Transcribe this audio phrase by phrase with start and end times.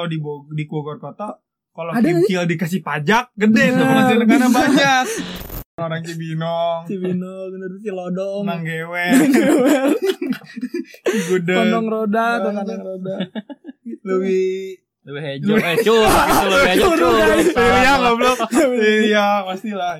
[0.00, 1.36] kalau di Bo- di Bogor kota
[1.70, 5.04] kalau nggak kimcil dikasih pajak gede tuh penghasilan karena banyak
[5.78, 9.88] orang Cibinong Cibino bener Cilodong Manggewe Gewel,
[11.26, 13.16] Gudeg Kondong roda atau kandang roda
[13.80, 14.00] Gitu.
[14.02, 17.48] lebih Lebih hejo, eh cur, gitu lebih hejo guys.
[17.56, 18.38] iya goblok
[19.00, 19.96] iya pastilah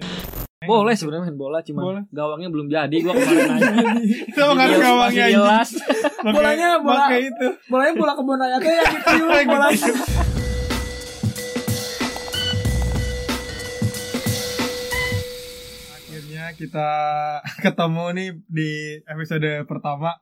[0.60, 2.02] Boleh sebenarnya main bola cuman Boleh.
[2.12, 3.96] gawangnya belum jadi gua kemarin nanya.
[4.28, 5.68] itu kan gawangnya jelas.
[6.36, 9.92] Bolanya bola- pakai itu bolanya bola kebun raya tuh yang gitu bolanya
[15.90, 16.88] akhirnya kita
[17.60, 18.70] ketemu nih di
[19.04, 20.14] episode pertama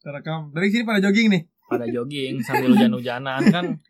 [0.00, 3.82] terekam dari sini pada jogging nih Pada jogging sambil hujan-hujanan kan.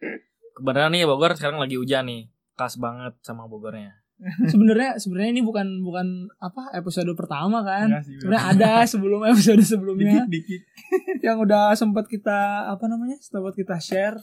[0.56, 2.32] Kebenaran nih Bogor sekarang lagi hujan nih.
[2.56, 4.05] Khas banget sama Bogornya.
[4.52, 8.00] sebenarnya sebenarnya ini bukan bukan apa episode pertama kan.
[8.00, 10.24] Sebenarnya ada sebelum episode sebelumnya.
[10.24, 10.60] Dikit dikit.
[11.26, 14.16] Yang udah sempat kita apa namanya sempat kita share.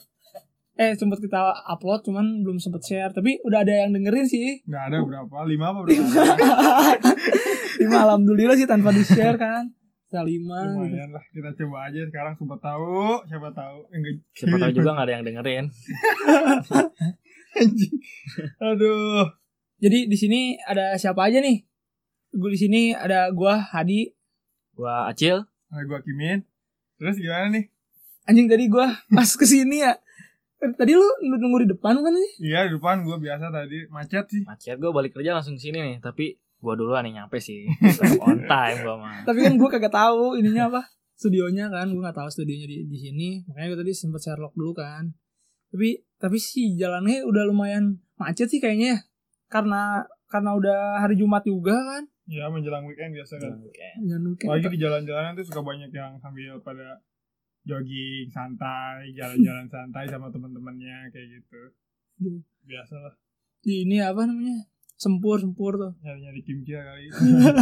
[0.74, 1.38] Eh sempat kita
[1.70, 3.14] upload cuman belum sempat share.
[3.14, 4.66] Tapi udah ada yang dengerin sih.
[4.66, 6.02] Nggak ada berapa lima apa berapa?
[7.78, 9.70] Lima alhamdulillah sih tanpa di share kan.
[10.10, 10.74] Bisa lima gitu.
[10.90, 13.78] lumayan lah kita coba aja sekarang siapa tahu siapa tahu.
[13.94, 14.13] Enggak.
[14.34, 15.66] Siapa tahu juga nggak ada yang dengerin.
[18.57, 19.43] aduh
[19.84, 21.59] jadi di sini ada siapa aja nih?
[22.31, 24.15] Gue di sini ada gua Hadi.
[24.79, 26.39] Gua Acil, nah, gua Kimin.
[26.95, 27.67] Terus gimana nih?
[28.23, 29.99] Anjing tadi gua pas ke sini ya.
[30.63, 32.48] Tadi lu nunggu di depan kan sih?
[32.48, 33.84] Iya di depan gua biasa tadi.
[33.91, 34.48] Macet sih.
[34.48, 37.67] Macet gua balik kerja langsung sini nih, tapi gua duluan nih nyampe sih.
[38.23, 39.27] On time gua mah.
[39.27, 40.87] tapi kan gua kagak tahu ininya apa.
[41.20, 43.43] Studionya kan gua nggak tahu studionya di di sini.
[43.51, 45.11] Makanya gua tadi sempet Sherlock dulu kan.
[45.76, 48.99] Tapi tapi sih jalannya udah lumayan macet sih kayaknya ya
[49.54, 53.54] karena karena udah hari Jumat juga kan ya menjelang weekend biasa kan
[54.01, 56.98] jangan lupa Lagi di jalan-jalan tuh suka banyak yang sambil pada
[57.63, 61.62] jogging santai, jalan-jalan santai sama teman-temannya kayak gitu.
[62.63, 63.13] Biasa lah,
[63.63, 67.07] di ini apa namanya sempur sempur tuh nyari-nyari kimchi kali.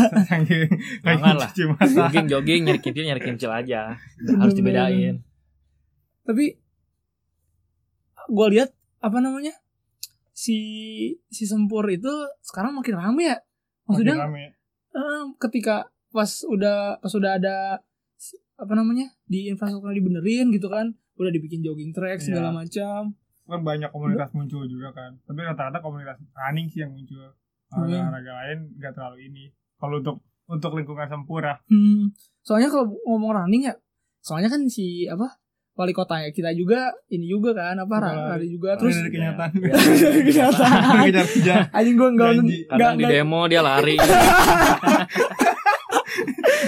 [1.05, 1.49] Jangan lah.
[1.85, 3.97] Jogging jogging nyari kimcil nyari kimcil aja.
[4.37, 5.21] Harus dibedain.
[6.21, 6.53] tapi
[8.29, 8.69] gue lihat
[9.01, 9.57] apa namanya
[10.31, 10.57] si
[11.27, 12.09] si sempur itu
[12.41, 13.37] sekarang makin rame ya
[13.83, 14.45] maksudnya Makin rame.
[14.91, 15.75] eh, ketika
[16.09, 17.55] pas udah pas udah ada
[18.55, 22.25] apa namanya di infrastruktur dibenerin gitu kan udah dibikin jogging track Iya.
[22.27, 25.11] segala macam Kan banyak komunitas muncul juga kan.
[25.21, 27.19] Tapi rata-rata komunitas running sih yang muncul.
[27.83, 27.99] Iya.
[27.99, 29.43] Olahraga lain nggak terlalu ini.
[29.75, 33.75] Kalau untuk untuk lingkungan sempurna, hmm, soalnya kalau ngomong running ya
[34.19, 35.40] soalnya kan si apa
[35.81, 38.29] wali kota ya kita juga ini juga kan apa Suka ra- lari.
[38.29, 39.49] lari juga Lari terus dari kenyataan.
[39.51, 39.73] Biar-
[40.05, 41.01] Dari kenyataan.
[41.03, 41.59] kejar-kejar.
[41.71, 42.57] anjing gue enggak Janji.
[42.67, 43.95] Kadang di demo dia lari.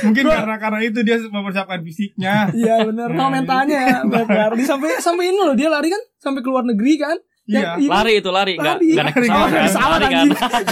[0.03, 2.51] Mungkin Gua- karena karena itu dia mempersiapkan fisiknya.
[2.51, 3.07] Iya benar.
[3.09, 3.97] Nah, mentalnya ya.
[4.03, 7.15] Berarti sampai sampai ini loh dia lari kan sampai ke luar negeri kan.
[7.43, 7.75] Iya.
[7.75, 8.87] Yang ini, Lari itu lari, enggak Lari.
[8.89, 10.15] enggak naik Lari, pesawat nggak kan.
[10.23, 10.63] Lari kan.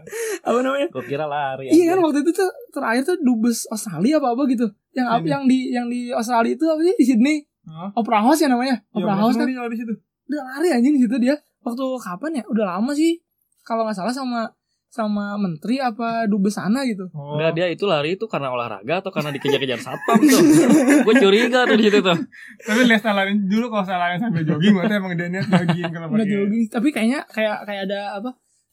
[0.46, 0.86] apa namanya?
[0.88, 1.66] Gua kira lari.
[1.68, 4.66] Iya kan waktu itu tuh terakhir tuh dubes Australia apa apa gitu.
[4.90, 7.36] Yang apa yang di yang di Australia itu apa sih di Sydney?
[7.70, 7.88] Hah?
[7.94, 8.82] Opera House ya namanya.
[8.90, 9.46] Ya, Opera House kan.
[9.46, 9.94] Di situ.
[10.30, 11.38] Udah lari anjing di situ dia.
[11.62, 12.44] Waktu kapan ya?
[12.50, 13.22] Udah lama sih.
[13.62, 14.50] Kalau nggak salah sama
[14.90, 17.06] sama menteri apa dubes sana gitu.
[17.14, 17.38] Oh.
[17.38, 20.42] Enggak dia itu lari itu karena olahraga atau karena dikejar-kejar satpam tuh.
[21.06, 22.18] Gue curiga tuh di situ tuh.
[22.66, 26.26] Tapi lihat salarin dulu kalau salarin sampai jogging berarti emang dia niat jogging kalau Nggak
[26.26, 26.34] pakai.
[26.34, 26.62] jogging.
[26.74, 28.30] Tapi kayaknya kayak kayak ada apa?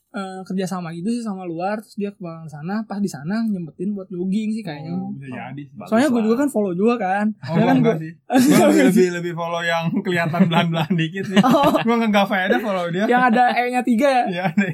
[0.10, 4.08] Eh, kerjasama gitu sih sama luar terus dia ke sana pas di sana nyempetin buat
[4.08, 5.76] jogging sih kayaknya Oh, bisa jadi sih.
[5.84, 8.12] Soalnya gue juga kan follow juga kan Oh, Ya kan sih.
[8.50, 11.38] Gua lebih, lebih lebih follow yang kelihatan belan-belan dikit sih.
[11.40, 13.04] Oh, Gua enggak faedah follow dia.
[13.06, 14.66] yang ada e nya tiga ya Iya, ada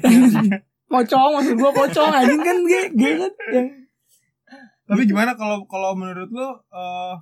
[0.92, 3.68] pocong maksud gue pocong anjing kan G, G kan yang
[4.84, 7.14] Tapi gimana kalau kalau menurut lo eh,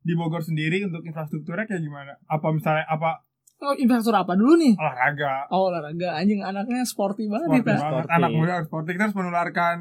[0.00, 2.14] di Bogor sendiri untuk infrastrukturnya kayak gimana?
[2.24, 3.25] Apa misalnya apa
[3.58, 5.48] oh, infrastruktur apa dulu nih olahraga?
[5.48, 7.84] oh olahraga anjing anaknya sporty banget Sporty kita banget.
[7.86, 8.10] Sporty.
[8.12, 9.76] Anak muda harus sporty kita harus mengeluarkan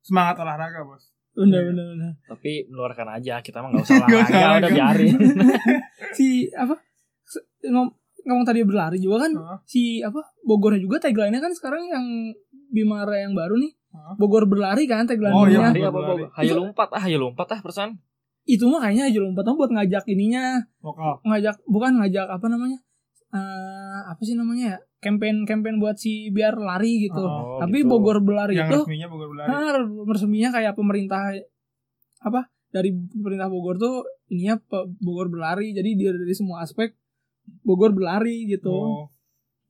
[0.00, 1.04] semangat olahraga, Bos.
[1.32, 4.74] bener bener bener Tapi meluarkan aja, kita mah enggak usah Nggak usah olahraga, udah olahraga.
[4.74, 5.14] biarin.
[6.16, 6.74] si apa
[7.64, 9.58] ngom- ngomong tadi berlari juga kan Heeh.
[9.64, 12.04] si apa Bogornya juga tagline-nya kan sekarang yang
[12.68, 14.14] Bimara yang baru nih Heeh.
[14.16, 15.70] Bogor berlari kan tagline-nya Oh, iya.
[15.86, 16.28] Apa?
[16.36, 17.96] Hayu lompat ah, hayu lompat ah persan.
[18.42, 21.20] itu mah kayaknya aja lompat buat ngajak ininya Lokal.
[21.22, 22.80] ngajak bukan ngajak apa namanya
[23.30, 27.88] eh apa sih namanya ya campaign campaign buat si biar lari gitu Oh, tapi gitu.
[27.88, 29.48] Bogor berlari Yang itu resminya Bogor berlari.
[29.48, 29.74] ah,
[30.04, 31.22] resminya kayak pemerintah
[32.20, 34.58] apa dari pemerintah Bogor tuh ininya
[34.98, 36.90] Bogor berlari jadi dia dari semua aspek
[37.62, 39.06] Bogor berlari gitu Oh.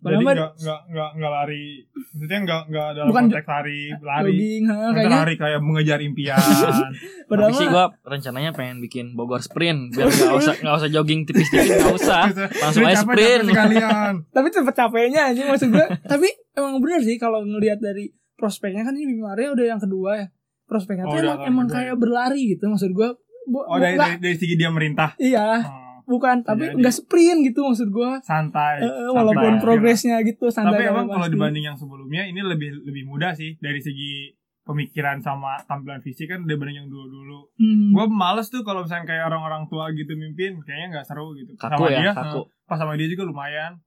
[0.00, 1.64] Jadi Padahal mah nggak nggak nggak nggak lari,
[2.10, 5.98] maksudnya nggak nggak dalam Bukan konteks lari lari, jogging ha, Bukan kayaknya lari kayak mengejar
[6.00, 6.40] impian.
[7.30, 11.68] padahal sih gue rencananya pengen bikin Bogor sprint biar nggak usah nggak usah jogging tipis-tipis
[11.76, 12.22] nggak usah.
[12.64, 13.44] Langsung aja sprint.
[14.34, 18.92] tapi cepet capeknya aja maksud gue tapi emang bener sih kalau ngelihat dari prospeknya kan
[18.92, 20.26] ini Bima Arya udah yang kedua ya
[20.64, 21.98] prospeknya Oh, tuh emang, emang kayak ya.
[21.98, 23.08] berlari gitu maksud gue
[23.50, 25.12] Oh dari, dari, dari segi dia merintah.
[25.18, 25.79] iya Oh,
[26.10, 28.82] bukan tapi Jadi- enggak sprint gitu maksud gue santai.
[28.82, 29.08] Santai.
[29.08, 29.60] walaupun Iya.
[29.60, 33.78] progresnya gitu santai Tapi emang kalau dibanding yang sebelumnya ini lebih lebih mudah sih dari
[33.78, 37.38] segi pemikiran sama tampilan fisik kan dibanding yang dulu dulu.
[37.56, 37.90] Hmm.
[37.92, 41.54] Gue males tuh kalau misalnya kayak orang-orang tua gitu mimpin, kayaknya nggak seru gitu.
[41.54, 42.40] Kaku sama ya, dia, kaku.
[42.40, 43.78] eh, pas sama dia juga lumayan.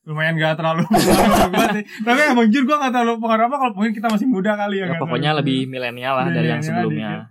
[0.00, 0.82] Lumayan gak terlalu
[1.76, 1.84] sih.
[2.00, 4.86] Tapi emang jujur gue gak terlalu pengaruh apa kalau mungkin kita masih muda kali ya.
[4.86, 7.28] Ya, pokoknya terlalu- lebih milenial lah dari yang sebelumnya.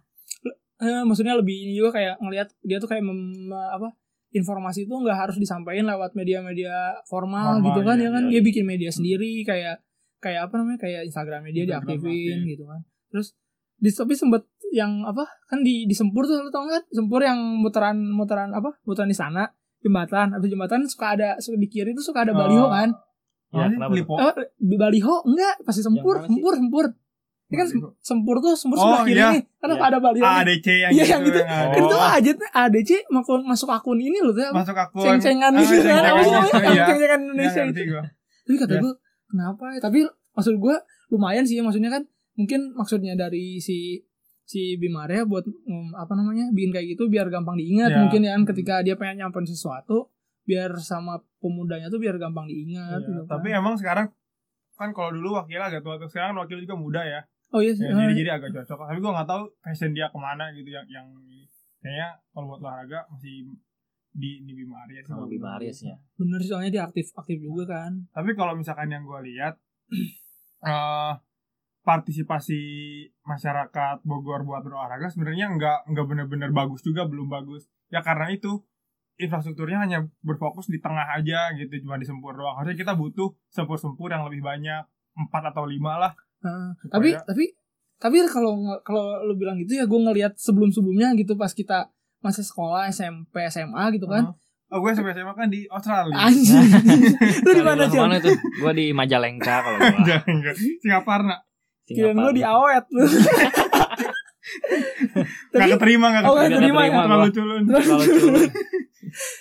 [0.80, 3.20] Eh, maksudnya lebih ini juga kayak ngelihat dia tuh kayak mem,
[3.50, 3.92] apa
[4.30, 8.32] informasi itu nggak harus disampaikan lewat media-media formal, Formal, gitu kan iya, ya kan iya.
[8.38, 9.82] dia bikin media sendiri kayak
[10.20, 12.52] kayak apa namanya kayak Instagramnya dia Instagram diaktifin aktif.
[12.54, 12.80] gitu kan
[13.10, 13.28] terus
[13.80, 17.40] di tapi sempet yang apa kan di di Sempur tuh lu tau nggak Sempur yang
[17.58, 19.50] muteran muteran apa muteran di sana
[19.80, 22.38] jembatan habis jembatan suka ada suka di kiri tuh suka ada Oh.
[22.38, 22.90] baliho kan
[23.50, 23.98] Ya, Oh, tuh?
[23.98, 24.14] Lipo.
[24.14, 26.22] eh, di baliho enggak pasti Sempur?
[26.22, 26.86] Sempur Sempur
[27.50, 27.68] ini kan.
[28.00, 29.30] Sempur tuh Sempur Oh, sebelah kiri iya.
[29.34, 29.82] nih kan Iya.
[29.84, 30.22] ada nih.
[30.22, 31.10] ADC yang Iya, gitu.
[31.10, 31.40] yang gitu.
[31.42, 31.66] ada.
[31.68, 32.10] Kan itu Oh.
[32.14, 32.90] aja ADC
[33.44, 34.34] masuk akun ini loh?
[34.54, 35.02] Masuk akun.
[35.02, 36.02] Ceng-cengan Ah, gitu kan.
[36.06, 36.86] ceng-cengan gitu, iya.
[36.86, 37.92] Ceng-cengan Iya, Indonesia ngerti itu.
[37.92, 38.04] gua.
[38.46, 38.82] Tapi kata Yes.
[38.82, 38.94] gue
[39.28, 39.80] kenapa ya?
[39.80, 40.00] Tapi
[40.32, 40.76] maksud gue
[41.10, 42.04] lumayan sih maksudnya kan
[42.34, 43.98] mungkin maksudnya dari si
[44.44, 47.98] si Bimaria buat mm, apa namanya bikin kayak gitu biar gampang diingat Ya.
[48.00, 50.10] mungkin ya kan ketika dia pengen nyampein sesuatu
[50.42, 53.38] biar sama pemudanya tuh biar gampang diingat gitu kan.
[53.38, 54.10] Tapi emang sekarang
[54.74, 57.22] kan kalau dulu wakil agak tua, sekarang wakil juga muda ya.
[57.54, 58.78] Oh iya Ya, eh, jadi jadi agak cocok.
[58.90, 61.08] Tapi gua nggak tahu fashion dia ke mana gitu yang yang
[61.80, 63.50] kayaknya kalau buat olahraga masih
[64.14, 65.12] di di Bima Arya sih.
[65.14, 65.98] Sama Bima Arya sih ya.
[66.20, 68.10] bener sih soalnya dia aktif aktif juga kan.
[68.12, 69.58] Tapi kalau misalkan yang gua lihat
[70.70, 71.14] eh
[71.80, 72.62] partisipasi
[73.26, 77.66] masyarakat Bogor buat berolahraga sebenarnya nggak nggak benar-benar bagus juga belum bagus.
[77.90, 78.62] Ya karena itu
[79.20, 82.56] infrastrukturnya hanya berfokus di tengah aja gitu cuma di sempur doang.
[82.62, 84.86] Harusnya kita butuh sempur-sempur yang lebih banyak
[85.18, 87.44] empat atau lima lah Supaya- tapi tapi
[87.98, 92.42] tapi kalau kalau lu bilang gitu ya gue ngelihat sebelum sebelumnya gitu pas kita masih
[92.42, 94.32] sekolah SMP SMA gitu kan
[94.66, 96.64] oh gue sampai SMA kan di Australia anjing
[97.44, 98.32] lu di mana sih ke mana tuh?
[98.58, 100.00] Gua di Majalengka kalau gua.
[100.02, 100.56] Jangan, enggak.
[100.80, 101.36] Singaparna
[101.84, 102.22] Singapura.
[102.22, 103.04] lu di awet lu
[105.50, 107.04] nggak tapi keterima nggak Oh, keterima, nggak keterima ya?
[107.04, 107.36] terlalu Gua.
[107.36, 108.48] culun Kalau culun.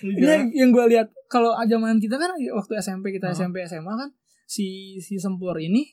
[0.03, 3.31] ini yang, yang gue lihat kalau zaman kita kan waktu SMP kita?
[3.31, 4.09] SMP SMA kan
[4.45, 5.93] si si sempur ini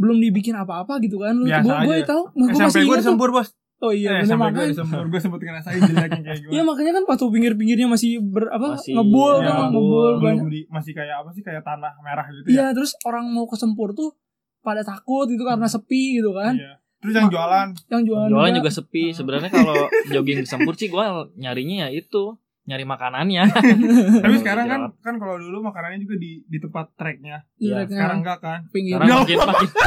[0.00, 2.08] belum dibikin apa-apa gitu kan lu gue gue aja.
[2.08, 3.48] tahu gue masih gue ingat di tuh sempur bos
[3.80, 4.64] oh iya eh, bener gue
[5.06, 8.92] gue sempet ngerasain jeleknya kayak gue Iya makanya kan waktu pinggir-pinggirnya masih ber apa Masih,
[8.96, 9.76] ngebul ya, kan ngebul.
[9.76, 10.46] ngebul banyak.
[10.48, 13.56] di masih kayak apa sih kayak tanah merah gitu Iya ya terus orang mau ke
[13.56, 14.16] Sempur tuh
[14.60, 16.52] pada takut gitu karena sepi gitu kan.
[16.52, 16.76] Iya.
[17.00, 19.04] terus yang jualan Yang jualan, Jualan juga, juga sepi.
[19.10, 19.76] Sebenarnya kalau
[20.12, 23.42] jogging di Sempur sih gua nyarinya ya itu, nyari makanannya.
[24.22, 27.90] tapi Iya, sekarang kan kan kalau dulu makanannya juga di di tempat treknya Iya, treknya
[27.90, 28.94] sekarang enggak kan pinggir.
[28.94, 29.68] Sekarang Nggak makin makin.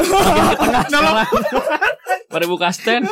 [2.34, 3.04] Pada buka stand.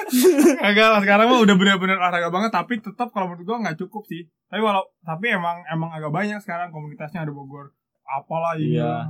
[0.60, 4.02] Enggak lah sekarang mah udah benar-benar olahraga banget tapi tetap kalau menurut gua nggak cukup
[4.04, 7.70] sih tapi walau tapi emang emang agak banyak sekarang komunitasnya ada Bogor
[8.04, 9.06] apalah Iya.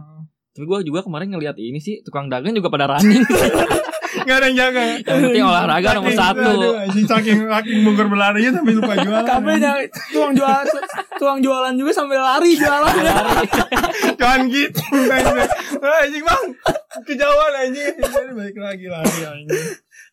[0.52, 3.22] Tapi gua juga kemarin ngeliat ini sih tukang dagang juga pada running.
[4.16, 6.50] Nggak ada yang jaga Yang penting olahraga nomor satu.
[7.04, 9.72] saking saking Bogor berlarinya sampai lupa jualan Kabelnya
[10.10, 10.64] tuang jualan
[11.16, 12.94] tuang jualan juga sambil lari jualan.
[14.16, 15.48] Jangan gitu anjing.
[15.78, 16.44] Ah, anjing bang
[17.02, 19.48] kejauhan anjing Jadi balik lagi lari anjing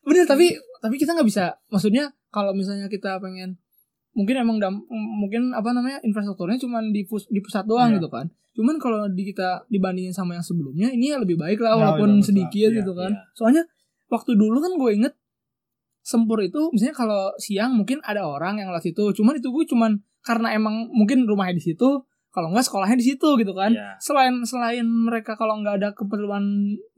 [0.04, 1.56] Bener tapi tapi kita nggak bisa.
[1.70, 3.56] Maksudnya kalau misalnya kita pengen
[4.12, 7.98] mungkin emang dam, mungkin apa namanya infrastrukturnya cuma di pus, di pusat doang Iya.
[7.98, 8.28] gitu kan.
[8.54, 12.20] Cuman kalau di kita dibandingin sama yang sebelumnya ini ya lebih baik lah Ya, walaupun
[12.20, 13.10] udah, sedikit iya, gitu kan.
[13.10, 13.26] iya.
[13.34, 13.64] Soalnya
[14.14, 15.14] waktu dulu kan gue inget
[16.04, 19.16] Sempur itu misalnya kalau siang mungkin ada orang yang lewat situ.
[19.16, 23.30] Cuman itu gue cuman karena emang mungkin rumahnya di situ, kalau enggak sekolahnya di situ
[23.40, 23.72] gitu kan.
[23.72, 23.96] Iya.
[24.04, 26.44] Selain selain mereka kalau nggak ada keperluan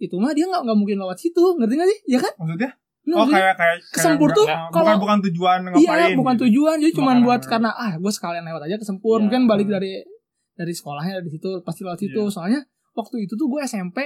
[0.01, 1.99] itu mah dia nggak nggak mungkin lewat situ, ngerti nggak sih?
[2.09, 2.33] Ya kan?
[2.35, 2.71] maksudnya
[3.05, 6.43] Nah, oh kayak kayak kayak Kesempur tuh kalau- bukan bukan tujuan ngapain Iya, bukan gitu.
[6.49, 9.29] tujuan, jadi cuma buat karena ah gue sekalian lewat aja ke Sempur, Iya.
[9.29, 10.01] mungkin balik dari
[10.57, 12.17] dari sekolahnya dari situ pasti lewat situ.
[12.25, 12.33] Iya.
[12.33, 12.59] Soalnya
[12.97, 14.01] waktu itu tuh gue SMP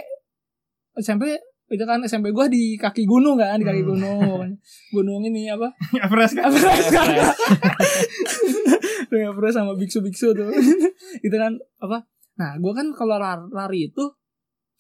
[0.99, 1.39] SMP
[1.69, 3.89] itu kan SMP gue di kaki gunung kan, di kaki Hmm.
[3.91, 4.49] gunung.
[4.89, 5.69] gunung ini apa?
[6.03, 7.07] Everest kan Everest kan.
[9.09, 9.55] Everest.
[9.57, 10.49] Sama biksu-biksu tuh.
[11.25, 12.05] itu kan apa?
[12.35, 14.03] Nah, gue kan kalau lar- lari itu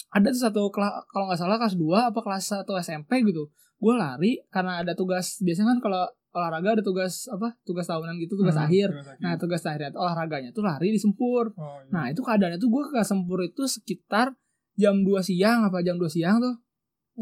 [0.09, 3.49] ada tuh satu kalau nggak salah kelas 2 apa kelas 1 SMP gitu.
[3.77, 8.37] Gue lari karena ada tugas biasanya kan kalau olahraga ada tugas apa tugas tahunan gitu
[8.37, 9.17] tugas Hmm, akhir tugas akhir.
[9.17, 11.89] nah tugas akhir olahraganya tuh lari di Sempur Oh, iya.
[11.89, 14.37] nah itu keadaannya tuh gue ke Sempur itu sekitar
[14.77, 16.53] jam 2 siang apa jam 2 siang tuh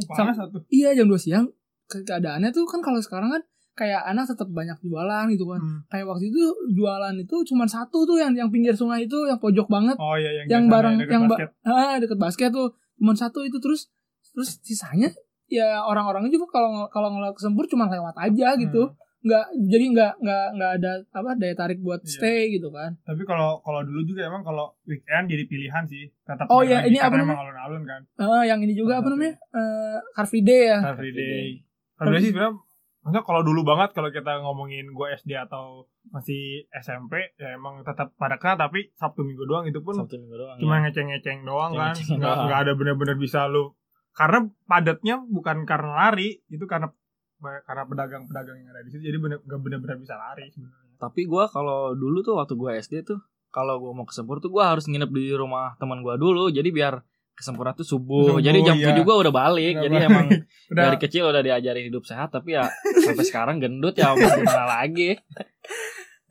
[0.06, 0.58] Panas satu.
[0.70, 1.46] iya jam 2 siang
[1.86, 3.42] Ke- keadaannya tuh kan kalau sekarang kan
[3.74, 5.80] kayak anak tetap banyak jualan gitu kan Hmm.
[5.88, 9.66] kayak waktu itu jualan itu cuma satu tuh yang yang pinggir sungai itu yang pojok
[9.68, 11.50] banget Oh iya yang yang bareng deket yang ba- basket.
[11.64, 13.88] ah deket basket tuh cuma satu itu terus
[14.28, 15.14] terus sisanya
[15.48, 18.98] ya orang-orangnya juga kalau kalau ngeliat ke Sempur cuma lewat aja gitu Hmm.
[19.28, 22.10] Nggak jadi nggak nggak nggak ada apa daya tarik buat Iya.
[22.10, 26.08] stay gitu kan Tapi kalau kalau dulu juga emang kalau weekend jadi pilihan sih.
[26.22, 27.34] Tetap Oh, iya, lagi ini apa karena namanya?
[27.34, 28.02] emang alun-alun kan.
[28.18, 31.62] Eh, yang ini juga apa namanya eh Car Free Day ya Car Free Day.
[31.94, 32.54] Car Free Day sih sebenarnya
[33.00, 36.44] maksudnya kalau dulu banget kalau kita ngomongin gue SD atau masih
[36.74, 40.58] SMP ya emang tetap pada kena tapi Sabtu Minggu doang itu pun Sabtu minggu doang.
[40.58, 40.82] cuma ya.
[40.84, 42.46] ngeceng-ngeceng doang kan Ngeceng-ngeceng nggak doang.
[42.46, 43.72] nggak ada bener-bener bisa lu
[44.12, 46.92] karena padatnya bukan karena lari itu karena
[47.40, 51.46] karena pedagang-pedagang yang ada di situ jadi bener nggak bener-bener bisa lari sebenarnya Tapi gua
[51.46, 54.86] kalau dulu tuh waktu gua SD tuh kalau gua mau ke Sempur tuh gua harus
[54.86, 56.50] nginep di rumah teman gua dulu.
[56.50, 56.98] Jadi biar
[57.32, 58.34] ke Sempurna tuh subuh.
[58.34, 58.90] Subuh, Jadi jam iya.
[58.92, 59.78] 7 gua udah balik.
[59.78, 60.10] Udah Jadi balik.
[60.10, 60.26] emang
[60.74, 62.66] udah dari kecil udah diajarin hidup sehat tapi ya
[62.98, 65.14] sampai sekarang gendut ya mau gimana lagi.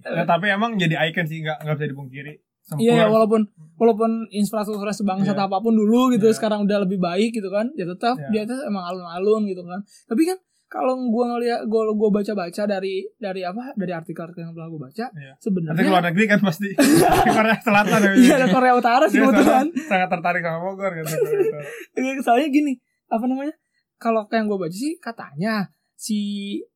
[0.03, 3.47] ya, tapi emang jadi icon sih nggak nggak bisa dipungkiri Sempur, Iya ya walaupun
[3.79, 5.47] walaupun infrastruktur sebangsa Iya.
[5.47, 6.35] apa pun dulu gitu Iya.
[6.35, 8.43] sekarang udah lebih baik gitu kan ya tetap Iya.
[8.43, 9.79] dia tuh emang alun-alun gitu kan
[10.11, 10.39] tapi kan
[10.77, 15.07] kalau gua ngeliat gua gua baca-baca dari dari apa dari artikel-artikel yang telah gua baca
[15.09, 15.33] Iya.
[15.37, 16.69] sebenarnya keluar negeri kan pasti
[17.35, 21.65] Korea Selatan ya iya ada Korea Utara sih kebetulan sangat, tertarik sama Bogor gitu Utara.
[21.95, 22.73] Iya, soalnya gini
[23.07, 23.55] apa namanya
[23.97, 25.55] kalau kayak yang gue baca sih katanya
[25.95, 26.19] si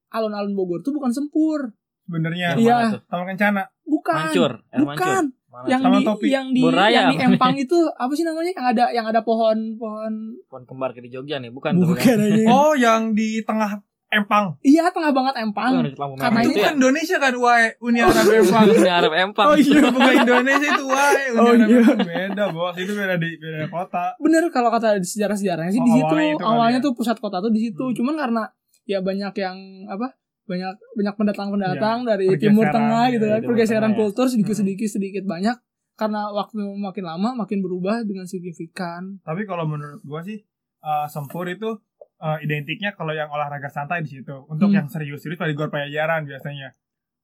[0.08, 1.70] alun-alun Bogor tuh bukan sempur
[2.02, 2.98] sebenarnya Iya.
[3.04, 4.96] Taman Kencana bukan Mancur, air mancur.
[4.96, 6.26] bukan Mana yang Taman di Topi.
[6.28, 7.16] yang di Boraya yang di?
[7.28, 10.14] Empang itu apa sih namanya yang ada yang ada pohon pohon
[10.46, 15.10] pohon kembar ke di Jogja nih, bukan bukan oh yang di tengah Empang iya tengah
[15.10, 15.86] banget Empang
[16.16, 16.66] Karena itu ya.
[16.66, 19.46] kan Indonesia kan wae Uni Arab Empang Uni Arab Empang.
[19.46, 19.80] Oh iya.
[19.94, 21.78] bukan Indonesia itu wae Uni Oh, Arab iya.
[21.80, 25.86] Empang beda bos itu beda di beda kota bener kalau kata sejarah sejarahnya sih Oh,
[25.86, 26.84] di situ awalnya itu kali awalnya ya.
[26.84, 27.94] tuh pusat kota tuh di situ Hmm.
[27.94, 28.42] cuman karena
[28.84, 30.06] ya banyak yang apa
[30.44, 33.96] banyak banyak pendatang-pendatang dari Iya, pergeseran, timur tengah gitu ya, kan pergeseran ya.
[33.96, 35.54] kultur sedikit-sedikit sedikit banyak
[35.94, 40.42] karena waktu makin lama makin berubah dengan signifikan tapi kalau menurut gua sih
[40.80, 41.78] eh, Sempur itu
[42.20, 44.36] eh, identiknya kalau yang olahraga santai di situ.
[44.46, 44.76] Untuk Hmm.
[44.76, 46.76] yang serius-serius pada gor pajajaran biasanya.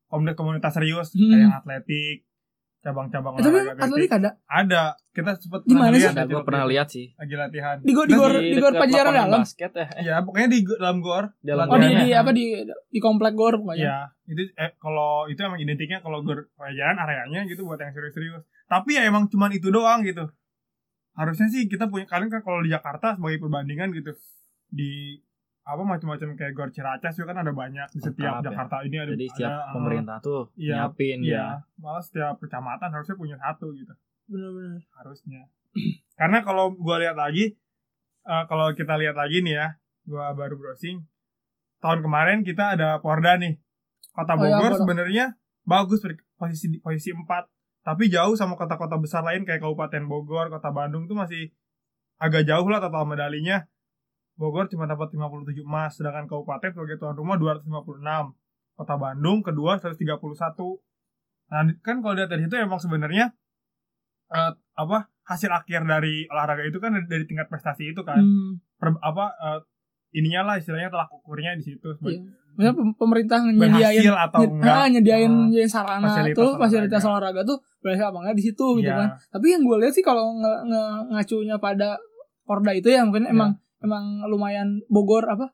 [0.06, 1.28] Komunitas-komunitas serius Hmm.
[1.28, 2.18] kayak yang atletik
[2.78, 4.10] cabang-cabang eh, tapi olahraga atletik.
[4.14, 4.30] ada?
[4.46, 4.82] Ada.
[5.10, 6.06] Kita sempet Di mana sih?
[6.06, 7.10] Ada gue pernah lihat sih.
[7.18, 7.76] lagi latihan.
[7.82, 9.42] Di gor di gor di gor pajajaran dalam?
[9.42, 9.86] basket ya.
[9.98, 11.24] ya pokoknya di dalam gor.
[11.42, 12.44] Dalam oh di, di apa di
[12.86, 13.82] di komplek gor pokoknya?
[13.82, 13.98] Ya
[14.30, 18.46] itu eh, kalau itu emang identiknya kalau gor pajajaran areanya gitu buat yang serius-serius.
[18.70, 20.30] Tapi ya emang cuman itu doang gitu.
[21.16, 24.14] Harusnya sih kita punya kalian kan kalau di Jakarta sebagai perbandingan gitu
[24.76, 25.16] di
[25.66, 28.48] apa macam-macam kayak gor Ciracas juga kan ada banyak di setiap Lengkap ya.
[28.54, 31.34] Jakarta ini ada Jadi setiap ada, eh, pemerintah tuh iya, nyiapin iya.
[31.34, 31.48] ya.
[31.82, 33.90] malah setiap kecamatan harusnya punya satu gitu.
[34.30, 34.78] Benar-benar.
[34.94, 35.42] Harusnya.
[36.20, 37.58] Karena kalau gua lihat lagi
[38.22, 39.66] eh, kalau kita lihat lagi nih ya
[40.06, 41.02] gua baru browsing
[41.82, 43.58] tahun kemarin kita ada Porda nih.
[44.14, 45.24] Kota Oh, iya, Bogor sebenarnya
[45.66, 45.98] bagus
[46.38, 47.26] posisi posisi 4
[47.82, 51.50] tapi jauh sama kota-kota besar lain kayak Kabupaten Bogor kota Bandung tuh masih
[52.18, 53.66] agak jauh lah total medalinya
[54.36, 55.24] Bogor cuma dapat 57
[55.58, 58.04] emas sedangkan Kabupaten sebagai tuan rumah 256
[58.74, 59.96] kota Bandung kedua 131
[61.46, 63.32] nah kan kalau lihat dari situ emang sebenarnya
[64.28, 68.52] eh, apa hasil akhir dari olahraga itu kan dari, dari tingkat prestasi itu kan hmm,
[68.76, 69.60] Per- apa eh,
[70.12, 72.20] ininya lah istilahnya telak ukurnya di situ iya.
[72.56, 76.62] Maksudnya pem- pemerintah nyediain atau enggak ah, nyediain Ah, nyediain sarana fasilitas tuh olahraga.
[76.62, 78.96] fasilitas olahraga tuh berhasil apa enggak di situ gitu Iya.
[78.96, 81.88] kan tapi yang gue lihat sih kalau nge- nge- ngacunya pada
[82.42, 83.32] Porda itu ya mungkin Iya.
[83.32, 83.50] emang
[83.86, 85.46] emang lumayan Bogor apa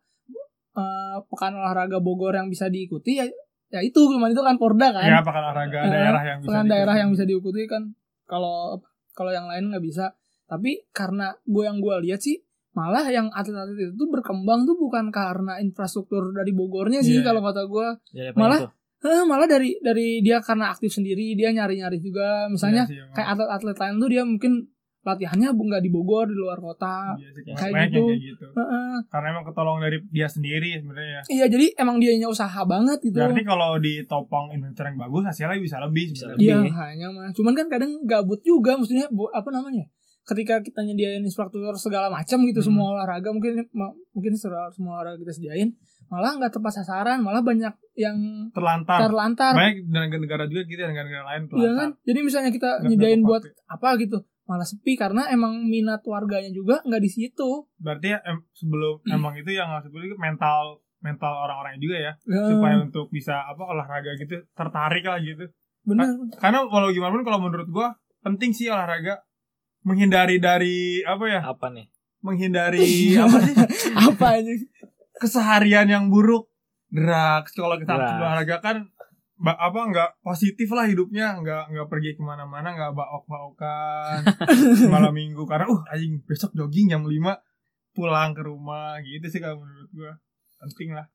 [0.72, 3.26] eh, pekan olahraga Bogor yang bisa diikuti ya
[3.68, 5.04] ya itu cuman itu kan Porda kan.
[5.06, 6.72] Ya pekan olahraga Eh, daerah yang bisa pekan diikuti.
[6.74, 7.82] daerah yang bisa diikuti kan
[8.24, 8.76] kalau
[9.12, 10.12] kalau yang lain nggak bisa.
[10.44, 12.36] Tapi karena gue yang gue lihat sih
[12.72, 17.64] malah yang atlet-atlet itu berkembang tuh bukan karena infrastruktur dari Bogornya sih Iya, kalau kata
[17.64, 18.68] gue Jadi apa Malah itu?
[19.02, 22.46] Eh, malah dari dari dia karena aktif sendiri dia nyari-nyari juga.
[22.46, 24.52] Misalnya Iya sih, kayak atlet-atlet lain tuh dia mungkin
[25.02, 28.02] latihannya bu- nggak di Bogor di luar kota Iya sih, kayak gitu.
[28.04, 28.94] kayak gitu Heeh.
[29.06, 33.42] karena emang ketolong dari dia sendiri sebenarnya iya jadi emang dianya usaha banget gitu berarti
[33.42, 36.38] kalau ditopang influencer yang bagus hasilnya bisa lebih Bisa sebenarnya.
[36.40, 36.72] iya lebih.
[36.72, 39.90] hanya mah cuman kan kadang gabut juga maksudnya bu, apa namanya
[40.22, 42.68] ketika kita nyediain infrastruktur segala macam gitu Hmm.
[42.68, 43.58] semua olahraga mungkin
[44.08, 45.74] mungkin semua semua olahraga kita sediain
[46.06, 48.14] malah nggak tepat sasaran malah banyak yang
[48.50, 51.90] terlantar terlantar banyak negara-negara juga gitu negara-negara lain Iya terlantar kan?
[52.04, 57.02] Jadi misalnya kita nyediain buat apa gitu, malah sepi karena emang minat warganya juga nggak
[57.02, 57.66] di situ.
[57.78, 62.12] berarti ya, em- sebelum emang itu yang harus dibeli mental mental orang-orangnya juga ya.
[62.26, 65.50] Ya, supaya untuk bisa apa olahraga gitu tertarik lah gitu.
[65.82, 66.06] Bener.
[66.38, 69.22] Karena walau gimana pun kalau menurut gua penting sih olahraga.
[69.82, 71.42] Menghindari dari apa ya?
[71.42, 71.90] Apa nih?
[72.22, 72.86] menghindari
[73.22, 73.54] apa sih?
[73.98, 74.54] Apa ini?
[75.18, 76.48] Keseharian yang buruk.
[76.88, 77.52] Drugs.
[77.52, 78.76] Kalau kita olahraga kan
[79.42, 81.34] ba- apa nggak positif lah hidupnya.
[81.36, 84.22] Nggak nggak pergi ke mana-mana nggak baok baokan
[84.94, 85.42] malam minggu.
[85.42, 87.10] Karena uh anjing besok jogging jam 5
[87.92, 88.96] pulang ke rumah.
[89.00, 90.12] Gitu sih kalau menurut gua.
[90.58, 91.06] Penting lah.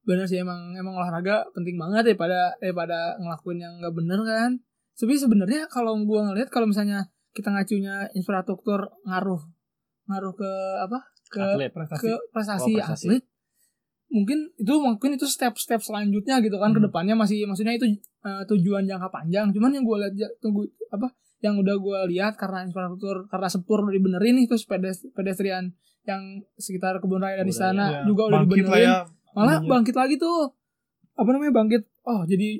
[0.00, 4.50] Bener sih emang emang olahraga penting banget daripada daripada ngelakuin yang nggak bener kan?
[4.94, 9.42] Tapi sebenarnya kalau gua ngeliat kalau misalnya kita ngacunya infrastruktur ngaruh
[10.06, 10.50] ngaruh ke
[10.80, 10.98] apa?
[11.28, 11.70] Ke Atlet.
[11.70, 12.00] prestasi.
[12.00, 13.04] ke prestasi, Oh, prestasi.
[13.04, 13.22] atlet
[14.08, 16.76] mungkin itu mungkin itu step-step selanjutnya gitu kan Hmm.
[16.76, 17.84] ke depannya masih maksudnya itu
[18.18, 19.50] eh, tujuan jangka panjang.
[19.50, 23.92] Cuman yang gue lihat tunggu apa yang udah gue lihat karena infrastruktur karena sepur udah
[23.92, 25.70] dibenerin nih terus pedes- pedestrian
[26.02, 26.18] yang
[26.54, 28.84] sekitar kebun raya dan Kebun istana Ya, juga udah bangkit dibenerin.
[28.84, 28.96] ya
[29.30, 30.50] malah bangkit lagi tuh
[31.14, 32.58] apa namanya bangkit oh jadi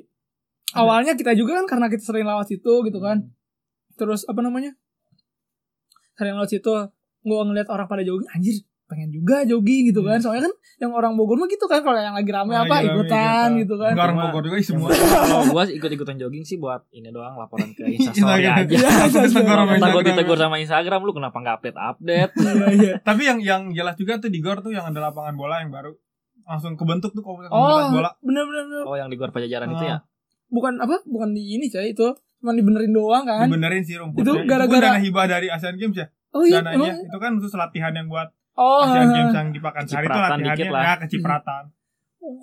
[0.71, 3.19] awalnya kita juga kan karena kita sering lewat situ gitu kan.
[3.19, 3.33] Hmm.
[3.95, 4.71] terus apa namanya
[6.13, 6.71] sering lewat situ
[7.19, 10.17] gue ngeliat orang pada jogging anjir pengen juga jogging gitu kan.
[10.17, 13.47] Soalnya kan yang orang Bogor mah gitu kan kalau yang lagi rame Lagi apa ikutan
[13.53, 13.59] gitu.
[13.61, 13.91] gitu kan.
[13.93, 14.89] Enggak orang Bogor juga semua.
[14.89, 18.57] Kalau gua ikut-ikutan jogging sih buat ini doang laporan ke Instastory Instagram.
[18.59, 18.75] aja.
[18.75, 22.31] Iya, Aku ditegur sama Ntar ditegur sama Instagram lu kenapa nggak update-update?
[22.39, 22.93] iya iya.
[22.99, 25.93] Tapi yang yang jelas juga tuh di Gor tuh yang ada lapangan bola yang baru.
[26.43, 28.09] Langsung kebentuk tuh komunitas oh bola.
[28.19, 28.83] bener bener bener.
[28.83, 30.01] Oh yang di Gor Pajajaran itu ya?
[30.49, 32.09] bukan apa bukan di ini coy itu.
[32.39, 33.45] Cuma dibenerin doang kan.
[33.45, 34.23] Dibenerin sih rumputnya.
[34.23, 36.07] Itu gara-gara- dana hibah dari Asian Games ya?
[36.29, 36.93] Oh iya dananya.
[36.95, 38.29] emang itu kan khusus latihan yang buat
[38.59, 38.83] oh.
[38.83, 40.51] Asian Games yang di Pakansari itu latihannya.
[40.51, 40.81] dikit lah.
[40.81, 41.63] ya kecipratan.
[42.19, 42.35] Oh,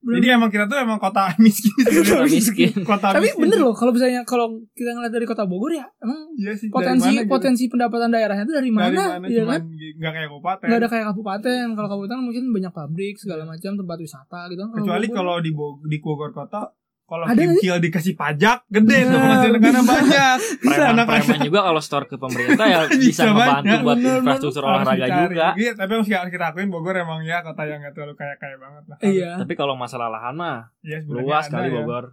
[0.00, 0.16] bener.
[0.16, 2.30] jadi emang kita tuh emang kota miskin sebenarnya.
[2.30, 2.72] Miskin.
[2.80, 3.42] kota tapi miskin.
[3.42, 7.10] bener loh kalau misalnya kalau kita ngeliat dari kota Bogor ya emang iya sih potensi
[7.10, 7.28] mana gitu?
[7.28, 9.26] potensi pendapatan daerahnya itu dari mana, dari mana?
[9.26, 9.62] Iya cuman kan?
[9.98, 10.64] nggak kayak kabupaten.
[10.64, 11.64] Nggak ada kayak kabupaten.
[11.74, 14.70] Kalau kabupaten mungkin banyak pabrik segala macam tempat wisata gitu kan.
[14.78, 16.70] Kecuali Bogor- kalau di Bog- di Bogor kota
[17.06, 19.20] kalau Ada nggak kincil dikasih pajak gede tuh Bener.
[19.20, 23.78] penghasilan negara banyak Preman-preman juga kalau store ke pemerintah ya Bisa bisa ngebantu banyak.
[23.80, 25.46] buat Bener, infrastruktur Harus olahraga juga.
[25.54, 28.56] Iya, tapi harus kita kita akuin Bogor emang ya kota yang gak terlalu kaya kaya
[28.56, 31.74] banget lah iya Tapi kalau masalah lahan mah Iya, sebenarnya luas ada kali ya.
[31.78, 32.04] Bogor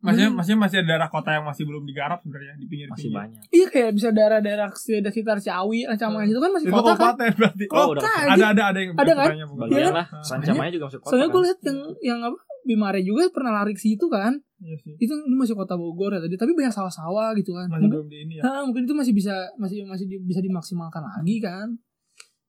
[0.00, 0.34] Masih Hmm.
[0.34, 3.18] masih masih ada daerah kota yang masih belum digarap sebenarnya di pinggir masih pinggir.
[3.22, 3.42] banyak.
[3.50, 7.64] iya kayak bisa daerah-daerah sekitar Ciawi Ancaman itu kan masih Itu kota kan kabupaten berarti.
[7.68, 9.26] Oh, udah kota ada aja ada ada yang Ada kan?
[9.30, 9.94] Iya Bagian kan?
[9.94, 11.06] lah, Sancamanya juga masuk kota.
[11.08, 11.44] soalnya gue kan?
[11.44, 14.94] lihat yang yang apa Bimare juga pernah lari ke situ kan Iya sih.
[14.96, 18.06] itu ini masih kota Bogor ya tadi tapi banyak sawah-sawah gitu kan Masih mungkin belum
[18.06, 18.42] di ini ya.
[18.42, 21.68] Nah, mungkin itu masih bisa masih masih di- bisa dimaksimalkan lagi kan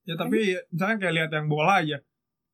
[0.04, 1.96] Ya tapi misalkan kayak lihat yang bola aja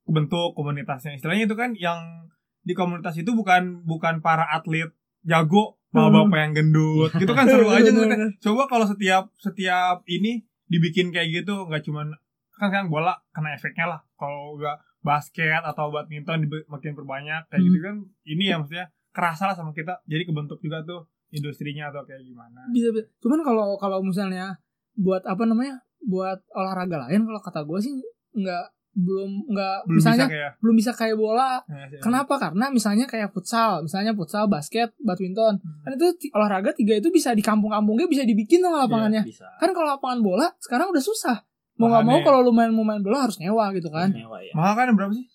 [0.04, 1.14] bentuk komunitasnya.
[1.14, 4.86] Istilahnya itu kan yang di komunitas itu bukan bukan para atlet
[5.20, 8.38] jago bapak-bapak yang gendut gitu kan seru aja bener.
[8.38, 12.14] coba kalau setiap setiap ini dibikin kayak gitu nggak cuman
[12.52, 17.56] kan kan bola kena efeknya lah kalau nggak basket atau badminton dibe- makin perbanyak kayak
[17.56, 17.66] Hmm.
[17.66, 22.02] gitu kan ini ya maksudnya kerasa lah sama kita jadi kebentuk juga tuh industrinya atau
[22.02, 23.06] kayak gimana bisa, bisa.
[23.18, 24.58] cuman kalau kalau misalnya
[24.94, 27.94] buat apa namanya buat olahraga lain kalau kata gue sih
[28.32, 31.98] nggak belum nggak misalnya bisa kayak belum bisa kayak bola Nah, sih.
[32.00, 35.80] kenapa karena misalnya kayak futsal misalnya futsal basket badminton Hmm.
[35.80, 39.46] kan itu olahraga tiga itu bisa di kampung-kampungnya bisa dibikin sama lapangannya Bisa.
[39.56, 41.38] kan kalau lapangan bola sekarang udah susah
[41.80, 42.26] mau nggak mau Lahannya.
[42.28, 44.52] kalau lu main mau main bola harus nyewa gitu kan Nyewa ya.
[44.52, 45.32] mahal kan berapa sih sih.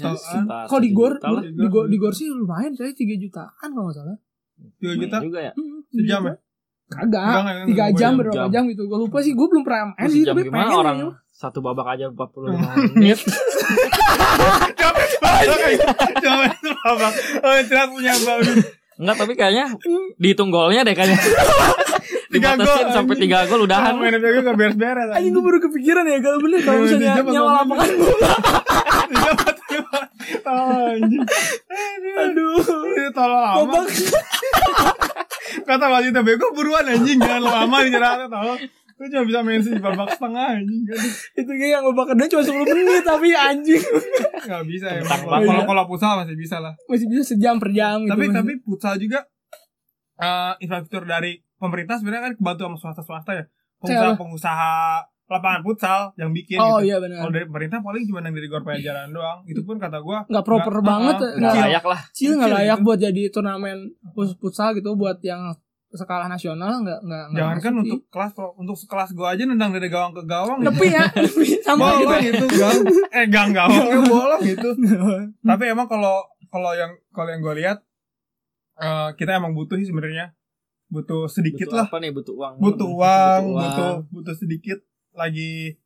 [0.00, 1.12] Sejuta, kalau di gor
[1.52, 4.16] di gor di gor sih lumayan saya tiga jutaan kalau nggak salah
[4.78, 5.16] Tiga juta?
[5.20, 5.52] juga ya.
[5.52, 6.34] Hmm, Sejam ya?
[6.86, 8.62] Kagak, tiga jam berapa jam.
[8.68, 8.84] gitu.
[8.84, 10.96] Gue lupa sih, gue belum pernah main sih, tapi pengen orang
[11.32, 12.52] satu babak aja 45
[12.94, 13.18] menit.
[16.22, 17.08] Coba itu apa?
[17.42, 17.54] Oh,
[17.90, 18.52] punya baru.
[19.00, 19.64] Enggak, tapi kayaknya
[20.14, 21.16] dihitung golnya deh kayaknya.
[22.32, 23.16] Tiga gol, Dibatasin sampai.
[23.20, 23.92] 3 gol udahan.
[23.94, 25.08] Main jago gak beres-beres.
[25.12, 28.32] Anjing gue baru kepikiran ya kalau bener kalau Iya, misalnya tiga nyawa lapangan bola.
[29.12, 29.30] Tiga
[30.92, 31.22] anjing.
[32.12, 32.56] Aduh.
[33.12, 33.56] Tolol amat.
[33.68, 33.86] Babak
[35.62, 38.56] Kata wasit bego buruan anjing jangan lama dinyerahnya tolol.
[38.96, 40.82] Lu cuma bisa main sih babak setengah anjing.
[41.36, 43.82] itu kayak yang babak kedua cuma 10 menit tapi anjing
[44.48, 45.02] Gak bisa ya.
[45.04, 46.72] Kalau kalau futsal masih bisa lah.
[46.88, 48.12] masih bisa sejam per jam gitu.
[48.16, 49.26] Tapi tapi futsal juga
[50.16, 53.44] eh infrastruktur dari pemerintah sebenarnya kan kebantu sama swasta-swasta ya.
[53.80, 54.74] Pengusaha-pengusaha
[55.24, 56.86] lapangan futsal yang bikin Oh gitu.
[56.86, 57.18] iya benar.
[57.18, 59.38] Kalau dari pemerintah paling cuma yang dari Gor Pajajaran doang.
[59.44, 62.00] Itu pun kata gua Nggak proper nggak- banget, uh-uh, nggak layak lah.
[62.10, 62.84] Kecil nggak layak gitu.
[62.84, 63.78] buat jadi turnamen
[64.10, 65.54] fut- futsal gitu buat yang
[65.90, 69.70] skala nasional nggak nggak nggak Jangan kan untuk kelas pro- untuk sekelas gua aja nendang
[69.70, 70.58] dari gawang ke gawang.
[70.58, 70.66] sih.
[70.66, 71.04] Nepi ya,
[71.66, 71.96] sama gitu.
[72.02, 72.78] bolong itu gang
[73.10, 74.68] eh gang gawangnya bolong itu.
[75.48, 77.78] Tapi emang kalau kalau yang kalau yang gua lihat
[78.74, 80.32] eh, kita emang butuh sih sebenarnya
[80.92, 82.12] butuh sedikit Butuh lah apa nih?
[82.12, 82.54] Butuh uang.
[82.60, 83.98] butuh uang, Butuh butuh uang.
[84.12, 84.78] butuh sedikit
[85.12, 85.80] lagi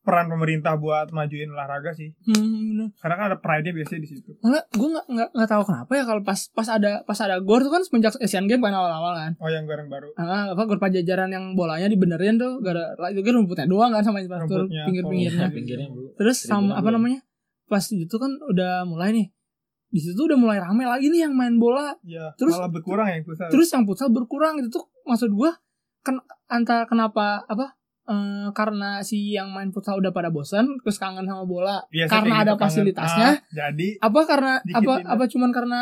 [0.00, 2.12] peran pemerintah buat majuin olahraga sih.
[2.24, 2.92] Hmm.
[2.94, 4.36] Karena kan ada pride-nya biasanya di situ.
[4.38, 7.60] Malah gue nggak nggak nggak tahu kenapa ya kalau pas pas ada pas ada gor
[7.60, 9.32] tuh kan semenjak Asian Games kan awal-awal kan.
[9.40, 10.12] Oh yang goreng baru.
[10.14, 14.20] Ah, apa gor pajajaran yang bolanya dibenerin tuh gara itu kan rumputnya doang kan sama
[14.20, 15.46] infrastruktur Rumputnya, pinggir-pinggirnya.
[15.48, 17.24] oh, pinggirnya Terus sama apa namanya?
[17.64, 19.26] Pas itu kan udah mulai nih.
[19.94, 21.94] Di situ udah mulai rame lagi nih yang main bola.
[22.02, 23.46] Ya, Terus- malah berkurang ya pusat.
[23.48, 25.54] Terus yang futsal berkurang itu tuh maksud gua
[26.00, 27.78] kan antara kenapa apa?
[28.04, 32.34] eh, karena si yang main futsal udah pada bosan terus kangen sama bola Biasanya karena
[32.34, 32.60] ada gitu, kangen.
[32.60, 35.08] fasilitasnya Ah, jadi apa karena apa ini.
[35.08, 35.78] apa cuman karena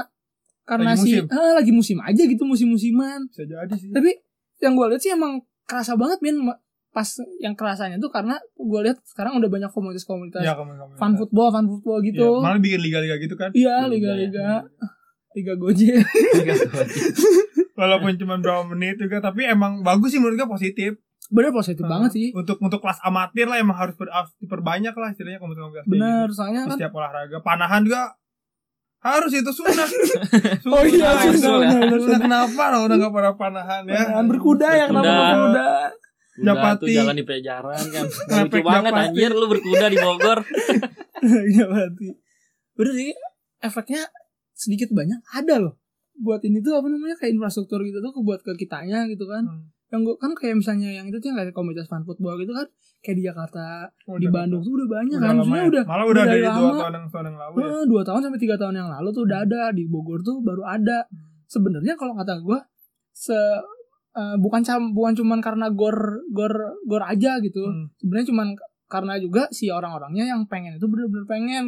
[0.62, 1.25] karena Lagi si musim.
[1.29, 3.90] ah, lagi musim aja gitu musim-musiman bisa jadi sih.
[3.90, 4.22] tapi
[4.57, 6.46] yang gue lihat sih emang kerasa banget min
[6.92, 10.52] pas yang kerasanya tuh karena gue lihat sekarang udah banyak komunitas-komunitas Ya,
[10.94, 13.48] fan football fan football Iya, gitu malah bikin liga-liga gitu kan.
[13.52, 14.68] iya Liga, liga-liga
[15.33, 16.05] liga gojek
[17.72, 20.92] Walaupun cuma berapa menit juga, tapi emang bagus sih menurut gue positif.
[21.28, 24.92] bener positif Ah, banget sih Untuk untuk kelas amatir lah emang harus, ber- harus diperbanyak
[24.92, 26.37] lah istilahnya komunitas-komunitas bener gitu.
[26.37, 27.37] soalnya kan setiap olahraga.
[27.40, 28.12] Panahan juga
[29.00, 29.88] harus itu sunat.
[30.68, 31.33] oh iya ya.
[31.81, 33.96] bener, Sunat kenapa lo udah gak pada panahan ya?
[33.98, 35.68] Panahan berkuda ya kenapa Berkuda.
[36.35, 36.81] Udah Japati.
[36.81, 38.07] tuh jalan di pejaran kan
[38.42, 39.05] Lucu banget Japati.
[39.07, 40.38] anjir lu berkuda di Bogor
[41.68, 42.09] berarti.
[42.73, 43.11] Bener sih
[43.59, 44.03] efeknya
[44.53, 45.75] sedikit banyak ada loh.
[46.14, 49.42] Buat ini tuh apa namanya kayak infrastruktur gitu tuh buat ke kitanya gitu kan.
[49.42, 49.68] Hmm.
[49.88, 52.64] Yang gua kan kayak misalnya yang itu tuh yang kayak komunitas fan football gitu kan
[52.99, 55.29] kayak di Jakarta, Oh, di udah- Bandung tuh udah banyak udah kan.
[55.29, 55.68] lama Maksudnya ya.
[55.68, 56.57] udah malah udah udah dari lama.
[56.57, 57.66] tahun yang tahun yang lalu ya.
[57.68, 60.62] eh, dua tahun sampai tiga tahun yang lalu tuh udah ada di Bogor tuh baru
[60.64, 60.99] ada.
[61.45, 62.59] Sebenarnya kalau kata gua
[63.11, 63.37] se
[64.12, 64.61] eh, bukan
[64.92, 67.64] bukan cuman karena gor gor gor aja gitu.
[67.64, 67.88] Hmm.
[67.96, 68.46] sebenarnya cuman
[68.87, 71.64] karena juga si orang-orangnya yang pengen itu bener-bener pengen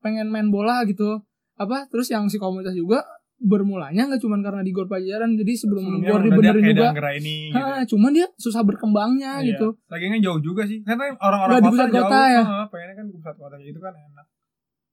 [0.00, 1.20] pengen main bola gitu
[1.60, 3.04] apa terus yang si komunitas juga
[3.42, 7.58] bermulanya nggak cuman karena di gor pajajaran jadi sebelum Sebelumnya gor dibenerin juga ini gitu.
[7.58, 9.58] ha, cuman dia susah berkembangnya Iya.
[9.58, 10.78] gitu Lagi kan jauh juga sih.
[10.86, 12.06] Karena orang-orang di kota pusat jauh.
[12.06, 12.42] kota ya?
[12.70, 14.26] Pengennya kan di pusat kota gitu kan enak.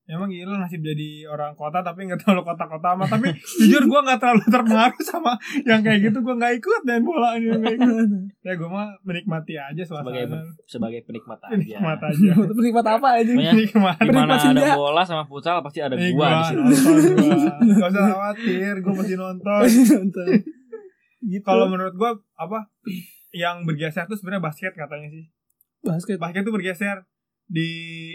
[0.10, 3.14] Emang gila nasib jadi orang kota tapi nggak terlalu kota-kota amat.
[3.14, 3.30] Tapi
[3.62, 6.18] jujur gue nggak terlalu terpengaruh sama yang kayak gitu.
[6.20, 8.10] Gue nggak ikut main bola ini ikut.
[8.42, 10.50] Ya gue mah menikmati aja sebagai suasana.
[10.66, 12.32] sebagai penikmat aja Nikmat aja.
[12.58, 13.98] penikmat apa aja Pokoknya Nikmat.
[14.02, 17.54] di mana Penikmat ada bola sama futsal pasti ada Nih, gua di situ nonton gua.
[17.78, 19.62] Gak usah khawatir, gue masih nonton.
[19.70, 20.26] Nonton.
[21.22, 22.60] gitu Kalau menurut gue apa
[23.30, 25.30] yang bergeser tuh sebenarnya basket katanya sih.
[25.80, 27.06] basket basket tuh bergeser
[27.50, 27.70] di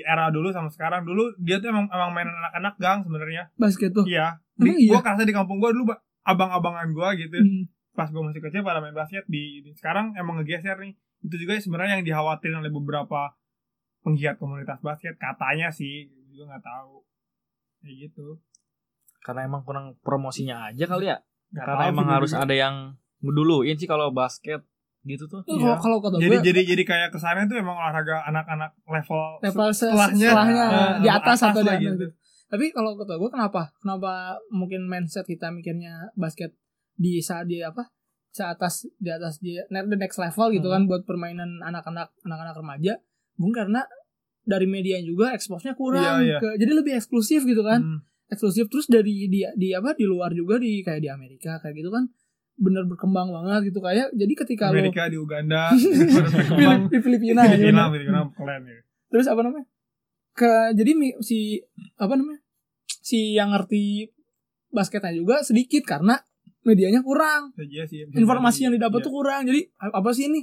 [0.06, 1.02] era dulu sama sekarang.
[1.02, 3.50] Dulu dia tuh emang emang main anak-anak gang sebenarnya.
[3.58, 4.06] Basket tuh?
[4.06, 4.38] Iya.
[4.54, 4.90] Emang di, iya?
[4.94, 7.34] gua kerasa di kampung gua dulu Ba- abang-abangan gua gitu.
[7.34, 7.66] Hmm.
[7.94, 10.94] pas gua masih kecil pada main basket di, di- sekarang emang ngegeser nih.
[11.20, 13.34] Itu juga sebenarnya yang dikhawatirin oleh beberapa
[14.00, 15.18] penggiat komunitas basket.
[15.18, 16.94] Katanya sih gua juga nggak tahu.
[17.82, 18.26] Kayak gitu.
[19.18, 21.18] Karena emang kurang promosinya aja kali ya?
[21.50, 22.46] Nggak karena emang harus juga.
[22.46, 22.74] ada yang
[23.18, 24.62] ngeduluin sih kalau basket
[25.04, 25.76] gitu tuh Iya.
[25.76, 29.84] kalau kata jadi gue jadi jadi kayak kesannya tuh emang olahraga anak-anak level level se-
[29.86, 31.94] setelahnya, setelahnya eh, di atas atau di atas gitu.
[31.94, 32.06] gitu.
[32.44, 33.62] Tapi kalau kata gue kenapa?
[33.76, 34.12] Kenapa
[34.48, 36.56] mungkin mindset kita mikirnya basket
[36.94, 37.90] di saat di apa?
[38.30, 40.74] Saat atas di atas di the next level gitu Hmm.
[40.74, 42.94] kan buat permainan anak-anak anak-anak remaja.
[43.36, 43.82] Mungkin karena
[44.40, 46.38] dari media juga expose-nya kurang Iya, iya.
[46.38, 47.80] ke jadi lebih eksklusif gitu kan.
[47.80, 47.98] Hmm.
[48.26, 51.90] Eksklusif terus dari di di apa di luar juga di kayak di Amerika kayak gitu
[51.90, 52.08] kan
[52.54, 55.74] bener berkembang banget gitu kayak jadi ketika lo Amerika di Uganda
[56.92, 58.06] di Filipina ya Filipina bener.
[58.06, 58.78] Filipina keren ya
[59.10, 59.66] terus apa namanya?
[60.34, 60.90] Ke jadi
[61.22, 61.62] si
[61.94, 62.42] apa namanya?
[62.86, 64.10] Si yang ngerti
[64.74, 66.18] basketnya juga sedikit karena
[66.66, 67.54] medianya kurang.
[67.54, 69.06] Iya sih, informasi yang didapat Iya.
[69.06, 69.40] tuh kurang.
[69.46, 70.42] Jadi apa sih ini?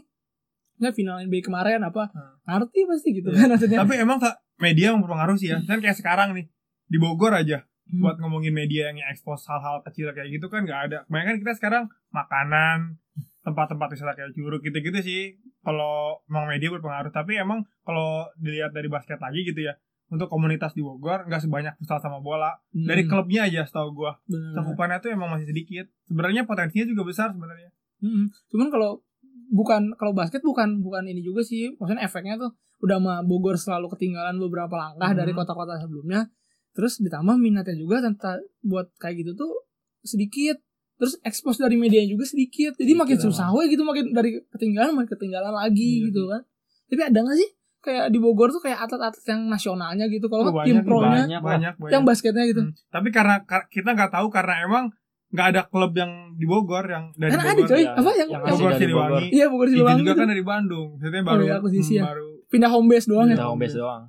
[0.80, 2.08] Nggak final NBA kemarin apa?
[2.16, 2.40] Hmm.
[2.48, 3.44] ngerti pasti gitu Iya.
[3.44, 3.78] kan maksudnya.
[3.84, 4.18] Tapi emang
[4.56, 5.60] media mempengaruhi sih ya.
[5.68, 6.48] Kan kayak sekarang nih
[6.88, 8.00] di Bogor aja Hmm.
[8.00, 10.98] buat ngomongin media yang expose hal-hal kecil kayak gitu kan nggak ada.
[11.06, 12.96] Kebanyakan kita sekarang makanan,
[13.42, 15.22] tempat-tempat wisata kayak curug gitu-gitu sih.
[15.60, 19.76] Kalau emang media berpengaruh, tapi emang kalau dilihat dari basket lagi gitu ya,
[20.08, 22.56] untuk komunitas di Bogor nggak sebanyak futsal sama bola.
[22.72, 24.56] Hmm, Dari klubnya aja setahu gua, bener.
[24.56, 25.86] cakupannya tuh emang masih sedikit.
[26.04, 27.70] Sebenarnya potensinya juga besar sebenarnya.
[28.00, 29.04] Hmm, cuman kalau
[29.52, 33.92] bukan kalau basket bukan bukan ini juga sih maksudnya efeknya tuh udah mah Bogor selalu
[33.92, 35.20] ketinggalan beberapa langkah Hmm.
[35.20, 36.32] dari kota-kota sebelumnya
[36.72, 39.52] terus ditambah minatnya juga tentang buat kayak gitu tuh
[40.02, 40.58] sedikit
[40.96, 44.94] terus ekspos dari media juga sedikit jadi Sedikit makin susah we gitu makin dari ketinggalan
[44.94, 46.42] makin ketinggalan lagi Iya gitu kan
[46.86, 47.50] tapi ada nggak sih
[47.82, 51.42] kayak di Bogor tuh kayak atlet-atlet yang nasionalnya gitu kalau Oh, tim banyak, pro-nya banyak.
[51.42, 51.92] Banyak, banyak.
[51.92, 52.74] yang basketnya gitu Hmm.
[52.88, 54.86] Tapi karena kar- kita nggak tahu karena emang
[55.28, 57.70] nggak ada klub yang di Bogor yang dari Karena ada Bogor.
[57.72, 59.26] coy ya, apa yang, yang Bogor Siliwangi.
[59.32, 60.20] iya Bogor Itu Siliwangi juga gitu.
[60.20, 60.88] kan dari Bandung.
[60.94, 62.04] Maksudnya baru iya, akuisisi hmm, ya.
[62.06, 64.04] baru pindah home base doang ya Udah home base doang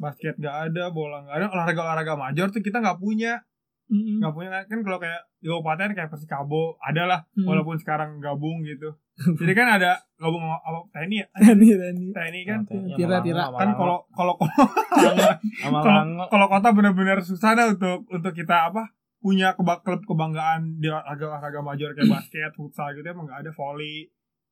[0.00, 3.44] basket nggak ada, bola nggak ada, olahraga-olahraga major tuh kita nggak punya.
[3.90, 7.42] Nggak punya kan kalau kayak di kabupaten kayak Persikabo ada lah Hmm.
[7.44, 8.94] walaupun sekarang gabung gitu.
[9.36, 11.26] Jadi kan ada gabung sama apa TNI ya?
[11.36, 12.58] Rani Rani TNI kan
[12.94, 13.50] Tira, tira.
[13.50, 19.52] kan kalau kalau sama kalau kalau kota benar-benar susah dah untuk untuk kita apa punya
[19.52, 24.06] keba klub kebanggaan di olahraga major kayak basket, futsal gitu emang nggak ada volley.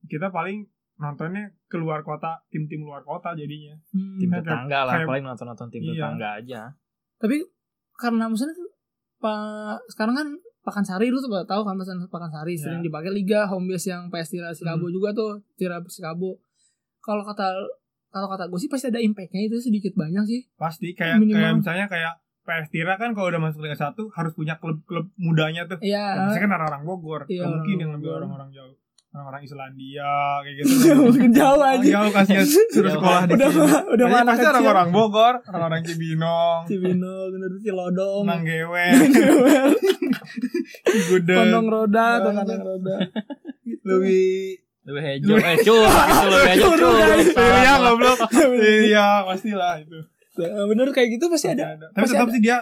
[0.04, 0.66] Kita paling
[0.98, 3.74] nontonnya keluar kota, tim-tim luar kota jadinya.
[3.90, 4.18] Hmm.
[4.18, 5.92] tim Kayak- tetangga lah kayak- paling nonton nonton tim Iya.
[5.94, 6.60] tetangga aja
[7.16, 7.36] tapi
[7.94, 8.54] karena maksudnya
[9.18, 10.28] pak sekarang kan
[10.60, 12.60] Pakansari lu tuh tahu kan pesan Pakansari Ya.
[12.60, 14.92] sering dipakai liga home base yang PS Tira Sikabo Hmm.
[14.92, 16.36] juga tuh Tira Sikabo
[17.00, 17.56] kalau kata
[18.08, 21.36] kalau kata gue sih pasti ada impactnya itu sedikit banyak sih Pasti kayak Minimal.
[21.36, 25.64] kayak misalnya kayak PS Tira kan kalau udah masuk Liga 1 harus punya klub-klub mudanya
[25.64, 25.76] tuh.
[25.80, 27.20] iya Pasti kan orang-orang Bogor.
[27.24, 28.20] Nggak mungkin yang ngambil Bogor.
[28.22, 28.76] orang-orang jauh.
[29.08, 30.72] Orang-orang Islandia kayak gitu.
[31.08, 31.88] Masukin jauh aja.
[31.88, 32.92] Jauh kasihan suruh Jauh.
[32.92, 33.64] sekolah di udah sini.
[33.88, 38.86] udah Pasti- mana pasti kecil orang-orang Bogor, orang-orang Cibinong, Cibino bener Cilodong Nanggewe,
[41.26, 42.38] Kondong Gudeg, roda atau Banget.
[42.44, 42.96] kandang roda
[43.64, 43.82] gitu.
[43.84, 44.28] lebih
[44.84, 47.28] lebih hejo eh gitu lebih hejo Cur, cur guys.
[47.32, 48.18] Iya goblok.
[48.88, 49.98] Iya, pastilah itu.
[50.38, 52.58] Bener kayak gitu pasti ada Tapi tetap sih dia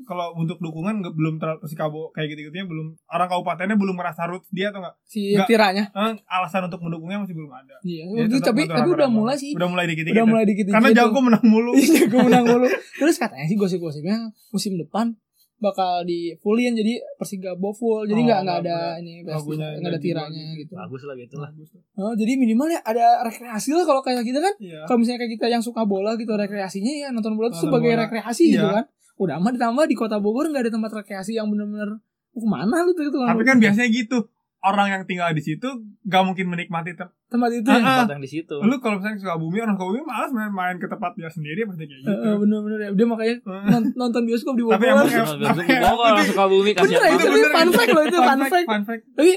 [0.00, 4.24] kalau untuk dukungan nggak belum terlalu pasti kabo kayak gitu-gitunya belum orang kabupatennya belum merasa
[4.24, 5.48] root dia atau enggak si Nggak.
[5.48, 7.74] tiranya Eh, alasan untuk mendukungnya masih belum ada.
[7.82, 10.14] iya Itu tapi tapi udah mulai sih Udah mulai dikit-dikit.
[10.14, 10.28] udah ya.
[10.28, 11.72] mulai dikit Karena jago menang mulu.
[11.80, 12.66] iya gue menang mulu
[13.00, 14.16] terus katanya sih gosip-gosipnya
[14.48, 15.18] musim depan
[15.56, 19.98] bakal di fullin jadi Persigabo full jadi Oh, nggak nggak nggak ada ini nggak ada
[19.98, 21.82] tiranya dibuat gitu bagus lah gitu lah Bagus tuh.
[21.98, 24.86] oh jadi minimal ya ada rekreasi lah kalau kayak kita kan Iya.
[24.86, 28.06] kalau misalnya kayak kita yang suka bola gitu rekreasinya ya nonton bola itu sebagai bola.
[28.06, 28.70] rekreasi gitu Iya.
[28.72, 28.84] kan
[29.18, 31.98] udah amat ditambah di kota Bogor nggak ada tempat rekreasi yang bener-bener
[32.30, 34.18] "Oh, ke mana lu tuh itu Tapi kan biasanya gitu.
[34.60, 35.70] Orang yang tinggal di situ
[36.02, 37.86] gak mungkin menikmati tem- tempat itu Ah, ya ah.
[37.96, 40.76] tempat yang di situ Lu kalau misalnya suka bumi, orang suka bumi malas main, main
[40.76, 42.10] ke tempat dia sendiri pasti kayak gitu.
[42.10, 45.62] Eh, eh, bener-bener ya dia makanya non- nonton bioskop di Bogor Tapi emang- Kalau Tapi-
[45.62, 47.54] gue orang suka bumi kasihan Bener, itu banget bener.
[47.54, 48.66] fun fact loh, itu fun fact.
[48.66, 49.02] Fun fact.
[49.12, 49.30] tapi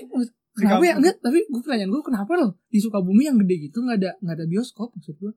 [0.52, 3.78] Di kenapa ya enggak tapi gue pertanyaan gue kenapa loh di Sukabumi yang gede gitu
[3.80, 5.32] nggak ada nggak ada bioskop maksud gue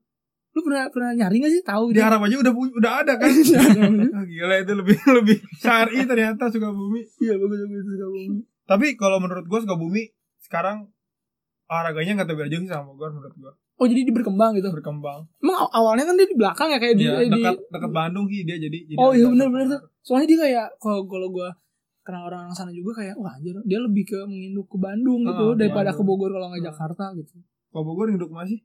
[0.55, 3.27] lu pernah pernah nyari nggak sih tahu Di gitu Arab aja udah udah ada kan.
[4.14, 7.03] Ah, gila itu lebih lebih syari ternyata suka bumi.
[7.19, 10.87] iya bagus bagus Sukabumi Tapi kalau menurut gua suka bumi sekarang
[11.67, 15.27] olahraganya nggak terlalu jauh sih sama Bogor menurut gua oh jadi dia berkembang gitu berkembang
[15.38, 17.90] emang aw- awalnya kan dia di belakang ya kayak di, Iya, eh, di dekat dekat
[17.90, 19.81] Bandung sih dia jadi, jadi Oh, iya, agak- bener-bener tuh.
[20.01, 21.49] soalnya dia kayak kalau kalau gue
[22.01, 25.57] kenal orang sana juga kayak wah anjir dia lebih ke menginduk ke Bandung gitu Ah,
[25.57, 25.99] daripada Bandung.
[25.99, 26.67] ke Bogor kalau nggak Ah.
[26.71, 27.35] Jakarta gitu
[27.67, 28.61] Kalau Bogor ngiduk masih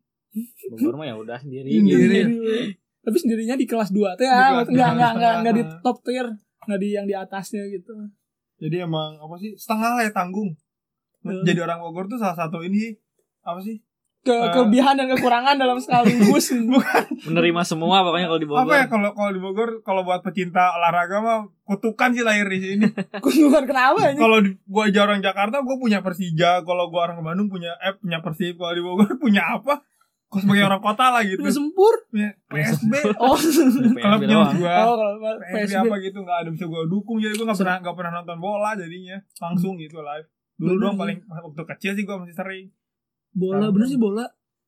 [0.70, 1.68] Bogor mah ya udah sendiri.
[1.68, 2.18] Iya, Sendiri.
[2.22, 2.62] Sendiri.
[3.00, 5.82] tapi sendirinya di kelas 2 tuh ya kelas nggak dua, nggak nggak nggak di setengah.
[5.82, 6.28] top tier
[6.62, 7.94] nggak di yang di atasnya gitu.
[8.58, 10.52] Jadi emang apa sih setengah lah ya tanggung.
[11.20, 11.44] Hmm.
[11.44, 12.96] jadi orang Bogor tuh salah satu ini
[13.42, 13.82] apa sih?
[14.20, 14.52] Ke Ah.
[14.54, 16.52] kelebihan dan kekurangan dalam sekaligus.
[17.28, 18.62] Menerima semua pokoknya kalau di Bogor.
[18.62, 22.60] Apa ya kalau kalau di Bogor kalau buat pecinta olahraga mah kutukan sih lahir di
[22.62, 22.88] sini.
[23.24, 24.16] Kunjungan kenapa ini?
[24.18, 26.62] Kalau di- gua aja orang Jakarta gua punya Persija.
[26.62, 28.56] Kalau gua orang Bandung punya eh punya Persib.
[28.56, 29.80] Kalau di Bogor punya apa
[30.30, 31.42] Kok sebagai orang kota lah gitu.
[31.42, 31.94] Punya sempur?
[32.14, 33.34] Punya PSB oh.
[33.98, 34.54] Klubnya doang.
[34.62, 34.76] gua.
[34.86, 37.18] Oh kalau PSB PSB apa gitu nggak ada bisa gua dukung.
[37.18, 39.18] Jadi gua nggak pernah nggak pernah nonton bola jadinya.
[39.42, 40.28] Langsung gitu live.
[40.62, 40.98] Dulu sih.
[41.02, 42.66] paling waktu kecil sih gua masih sering.
[43.34, 44.26] Bola bener sih bola.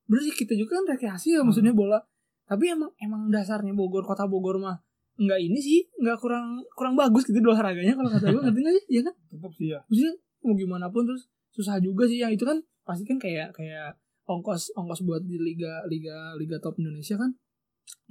[0.10, 1.54] Bener sih kita juga kan rekreasi ya Hmm.
[1.54, 2.02] maksudnya bola.
[2.50, 4.82] Tapi emang emang dasarnya Bogor kota Bogor mah
[5.22, 8.76] nggak ini sih nggak kurang kurang bagus gitu di olahraganya kalau kata gue ngerti nggak
[8.82, 8.86] sih?
[8.98, 9.14] Ya kan?
[9.30, 9.80] Tetap sih ya.
[9.86, 12.18] Maksudnya mau gimana pun terus susah juga sih.
[12.18, 14.01] Yang itu kan pasti kan kayak kayak
[14.32, 17.32] ongkos ongkos buat di liga liga liga top Indonesia kan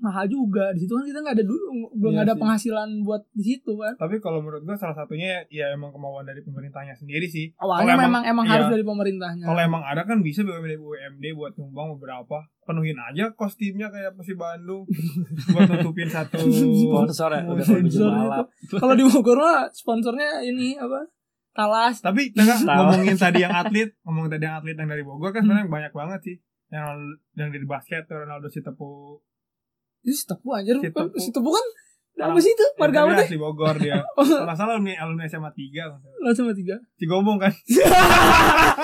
[0.00, 2.40] mahal juga di situ kan kita nggak ada dulu belum Iya ada sih.
[2.40, 6.40] penghasilan buat di situ kan Tapi kalau menurut gua salah satunya ya emang kemauan dari
[6.40, 7.52] pemerintahnya sendiri sih.
[7.60, 8.52] awalnya Kalau memang emang iya.
[8.56, 12.48] harus dari pemerintahnya Kalau emang ada kan bisa BUMD BUMD buat nyumbang beberapa.
[12.64, 14.88] Penuhin aja kostimnya kayak Persib Bandung
[15.52, 18.46] buat nutupin satu sponsor ya udah
[18.78, 21.02] kalau di Bogor mah sponsornya ini apa
[21.50, 22.66] Talas Tapi Tahu.
[22.66, 26.20] ngomongin tadi yang atlet, ngomongin tadi yang atlet yang dari Bogor kan sebenarnya banyak banget
[26.22, 26.36] sih.
[26.68, 26.86] Yang
[27.34, 29.18] yang dari basket tuh Ronaldo Sitepu.
[30.00, 31.12] itu si Tepu anjir Si Tepu.
[31.18, 31.66] si Tepu kan
[32.20, 33.96] apa sih itu marga apa asli Bogor dia.
[34.16, 37.52] Kalau nggak salah alumni, alumni SMA 3 langsung sama tiga Cigombong kan.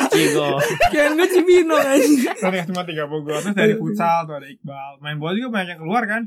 [0.08, 0.56] Cigo
[0.88, 2.00] kayak gue Cibino kan
[2.42, 3.40] Dari SMA 3 Bogor.
[3.42, 4.92] Terus dari futsal tuh ada Iqbal.
[4.98, 6.22] Main bola juga banyak yang keluar kan.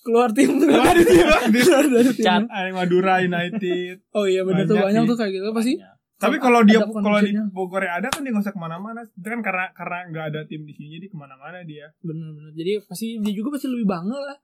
[0.00, 2.42] Keluar tim Keluar dari tim keluar dari tim.
[2.42, 3.94] Ada yang Madura United.
[4.10, 5.08] oh iya bener tuh Banyak sih.
[5.08, 5.74] tuh kayak gitu pasti
[6.16, 7.32] Tapi kalau dia kalau di.
[7.48, 9.00] Bogor ada kan dia nggak usah ke mana-mana.
[9.02, 11.88] Itu kan karena karena nggak ada tim di sini jadi ke mana-mana dia.
[11.98, 14.36] bener-bener jadi pasti dia juga pasti lebih bangga lah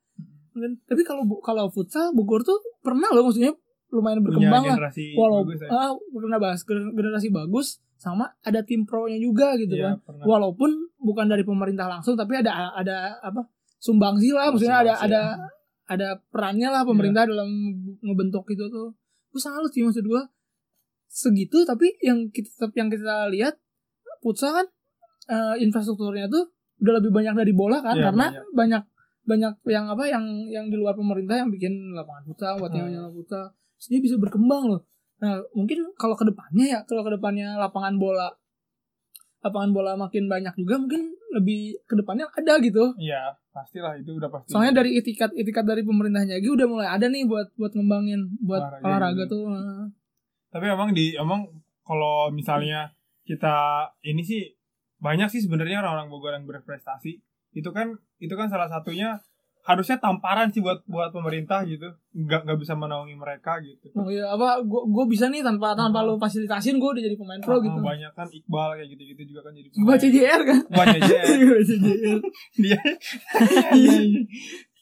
[0.55, 3.53] kan tapi kalau kalau futsal Bogor tuh pernah loh maksudnya
[3.87, 5.69] lumayan Punya berkembang lah generasi walaupun bagus ya.
[5.71, 9.97] ah pernah bahas gener- generasi bagus sama ada tim pro nya juga gitu Iya, kan
[10.03, 10.25] pernah.
[10.27, 13.45] walaupun bukan dari pemerintah langsung tapi ada ada apa
[13.87, 15.21] sumbangsi lah maksudnya ada Sumbangsi, ada
[15.87, 17.47] ada perannya lah pemerintah dalam
[18.03, 18.91] ngebentuk itu tuh.
[19.31, 20.23] Gue salut sih maksud gue
[21.07, 23.55] segitu tapi yang kita yang kita lihat
[24.19, 24.67] futsal kan
[25.29, 26.51] eh, infrastrukturnya tuh
[26.83, 28.45] udah lebih banyak dari bola kan Iya, karena banyak.
[28.53, 28.83] banyak
[29.27, 32.91] banyak yang apa yang yang di luar pemerintah yang bikin lapangan futsal buat Hmm.
[32.91, 33.51] yang futsal.
[33.79, 34.81] Terus dia bisa berkembang loh.
[35.19, 38.29] Nah mungkin kalau ke depannya ya kalau ke depannya lapangan bola
[39.41, 42.93] lapangan bola makin banyak juga mungkin lebih ke depannya ada gitu.
[42.99, 44.53] Iya, pastilah itu udah pasti.
[44.53, 48.61] soalnya dari itikat itikat dari pemerintahnya gitu udah mulai ada nih buat buat ngembangin buat
[48.61, 49.45] Olahraga olahraga, tuh.
[50.53, 51.49] Tapi emang di emang
[51.81, 52.93] kalau misalnya
[53.25, 54.45] kita ini sih
[55.01, 57.21] banyak sih sebenarnya orang-orang Bogor yang berprestasi.
[57.57, 59.17] Itu kan itu kan salah satunya
[59.67, 61.91] harusnya tamparan sih buat buat pemerintah gitu.
[62.15, 63.91] Nggak nggak bisa menaungi mereka gitu.
[63.93, 66.09] Oh iya apa gua gua bisa nih tanpa tanpa Hmm.
[66.09, 67.75] lo fasilitasin gua udah jadi pemain pro gitu.
[67.77, 70.59] Banyak kan Iqbal kayak gitu-gitu juga kan jadi Gua CJR kan.
[70.71, 71.27] Gua CJR.
[71.43, 72.19] Gua CJR.
[72.57, 72.81] dia iya,
[73.75, 74.23] iya.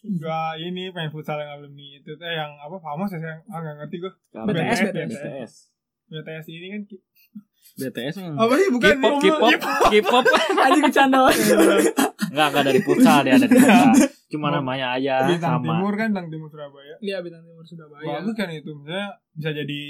[0.05, 3.75] Gua ini main futsal yang alumni itu teh yang apa famous ya yang ah nggak
[3.81, 4.13] ngerti gua
[4.45, 5.53] BTS, BTS.
[6.07, 6.45] BTS.
[6.47, 6.81] Ini kan
[7.75, 8.39] BTS mah.
[8.41, 9.51] apa sih bukan K-pop, K-pop,
[9.89, 10.25] K-pop.
[10.65, 11.19] Anjing bercanda.
[11.27, 13.91] Enggak, enggak dari futsal dia ada di futsal.
[14.27, 14.55] Cuma Oh.
[14.57, 15.67] namanya aja Bintang sama.
[15.73, 18.19] Timur kan Bintang Timur Surabaya Iya bintang timur Surabaya.
[18.19, 19.81] bagus kan itu misalnya bisa jadi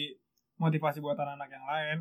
[0.54, 1.98] motivasi buat anak-anak yang lain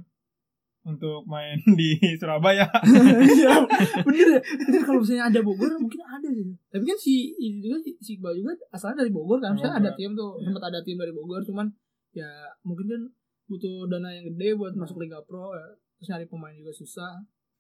[0.84, 3.64] untuk main di Surabaya Iya,
[4.04, 4.42] bener ya.
[4.42, 6.52] Itu kalau misalnya ada Bogor mungkin ada gitu.
[6.70, 9.52] Tapi kan si ini juga si Iqbal juga asalnya dari Bogor kan.
[9.54, 11.68] Misalnya ada tim tuh, sempat ada tim dari Bogor cuman
[12.12, 12.28] ya
[12.62, 13.02] mungkin kan
[13.46, 15.68] butuh dana yang gede buat masuk Liga Pro ya.
[15.98, 17.14] Terus nyari pemain juga susah.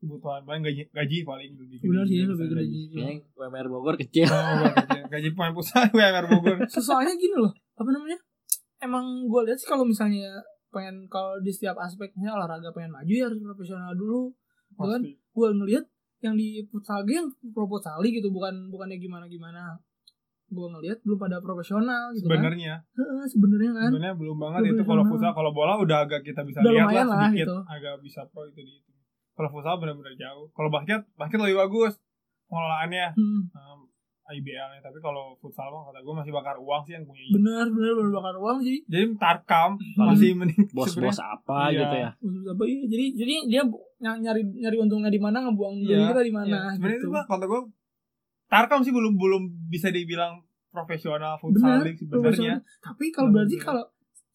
[0.04, 1.88] kebutuhan paling gaji gaji paling lebih gede.
[1.88, 2.60] Benar sih Bisa lebih gede.
[2.60, 2.82] gaji.
[2.92, 4.28] Kayaknya WMR Bogor kecil.
[4.28, 8.20] Oh, gaji, gaji pemain pusat WMR Bogor Soalnya gini loh, apa namanya?
[8.84, 10.44] Emang gue lihat sih kalau misalnya
[10.76, 14.28] pengen kalau di setiap aspeknya olahraga pengen maju ya harus profesional dulu.
[14.76, 15.02] Gitu kan?
[15.08, 15.86] Gue ngelihat
[16.20, 19.80] yang di futsal yang proposali gitu bukan bukannya gimana gimana.
[20.46, 22.38] Gue ngelihat belum pada profesional gitu kan.
[22.38, 23.90] sebenarnya Heeh, sebenarnya kan.
[23.90, 26.88] sebenarnya belum banget Belum itu kalau futsal kalau bola udah agak kita bisa Udah lihat
[26.88, 27.58] lah lah sedikit gitu.
[27.66, 28.92] agak bisa pro itu di itu
[29.34, 31.98] kalau futsal benar-benar jauh kalau basket basket lebih bagus
[32.46, 33.80] pengelolaannya Hmm, um,
[34.26, 37.66] IBL nya tapi kalau futsal mah kata gue masih bakar uang sih yang punya benar
[37.68, 41.28] benar benar bakar uang jadi jadi tarkam masih mending Bos-bos sebenarnya.
[41.34, 41.80] apa Iya.
[41.80, 42.10] gitu ya.
[42.16, 43.62] maksud apa ya jadi jadi dia
[44.22, 47.04] nyari nyari untungnya di mana ngebuang Iya, duit kita di Iya, mana sebenarnya gitu.
[47.04, 47.62] itu mah kalau gue
[48.54, 50.38] tarkam sih belum belum bisa dibilang
[50.70, 53.82] profesional futsal league sebenarnya Tapi kalau berarti kalau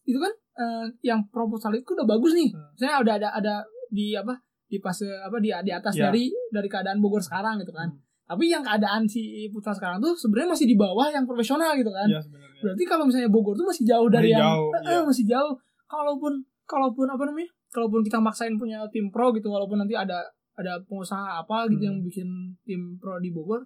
[0.02, 2.50] itu kan eh, yang proposal itu udah bagus nih.
[2.50, 2.74] Hmm.
[2.74, 3.54] Saya udah ada ada
[3.88, 4.34] di apa
[4.66, 6.08] di fase apa di di atas Ya.
[6.08, 7.86] dari dari keadaan Bogor sekarang gitu kan.
[7.86, 8.00] Hmm.
[8.26, 12.04] Tapi yang keadaan si futsal sekarang tuh sebenarnya masih di bawah yang profesional gitu kan.
[12.06, 15.00] Sebenarnya Berarti kalau misalnya Bogor tuh masih jauh dari Masih yang jauh, Eh, eh, iya.
[15.06, 15.54] masih jauh.
[15.86, 16.32] Kalaupun
[16.64, 17.48] kalaupun apa namanya?
[17.68, 20.20] Kalaupun kita maksain punya tim pro gitu walaupun nanti ada
[20.58, 21.88] ada pengusaha apa gitu Hmm.
[21.88, 22.28] yang bikin
[22.62, 23.62] tim pro di Bogor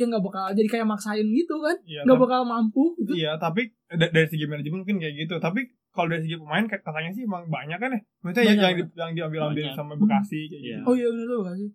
[0.00, 3.36] ya nggak bakal jadi kayak maksain gitu kan Iya, nggak tapi- bakal mampu gitu Iya,
[3.36, 5.34] tapi da- dari segi manajemen mungkin kayak gitu.
[5.36, 5.60] Tapi
[5.90, 8.00] kalau dari segi pemain kayak katanya sih emang banyak kan ya.
[8.20, 9.74] Maksudnya yang Banyak, yang, di- yang diambil ambil Banyak.
[9.74, 10.76] sama Bekasi kayak Iya.
[10.76, 10.84] gitu.
[10.84, 11.68] Oh iya benar tuh kasih.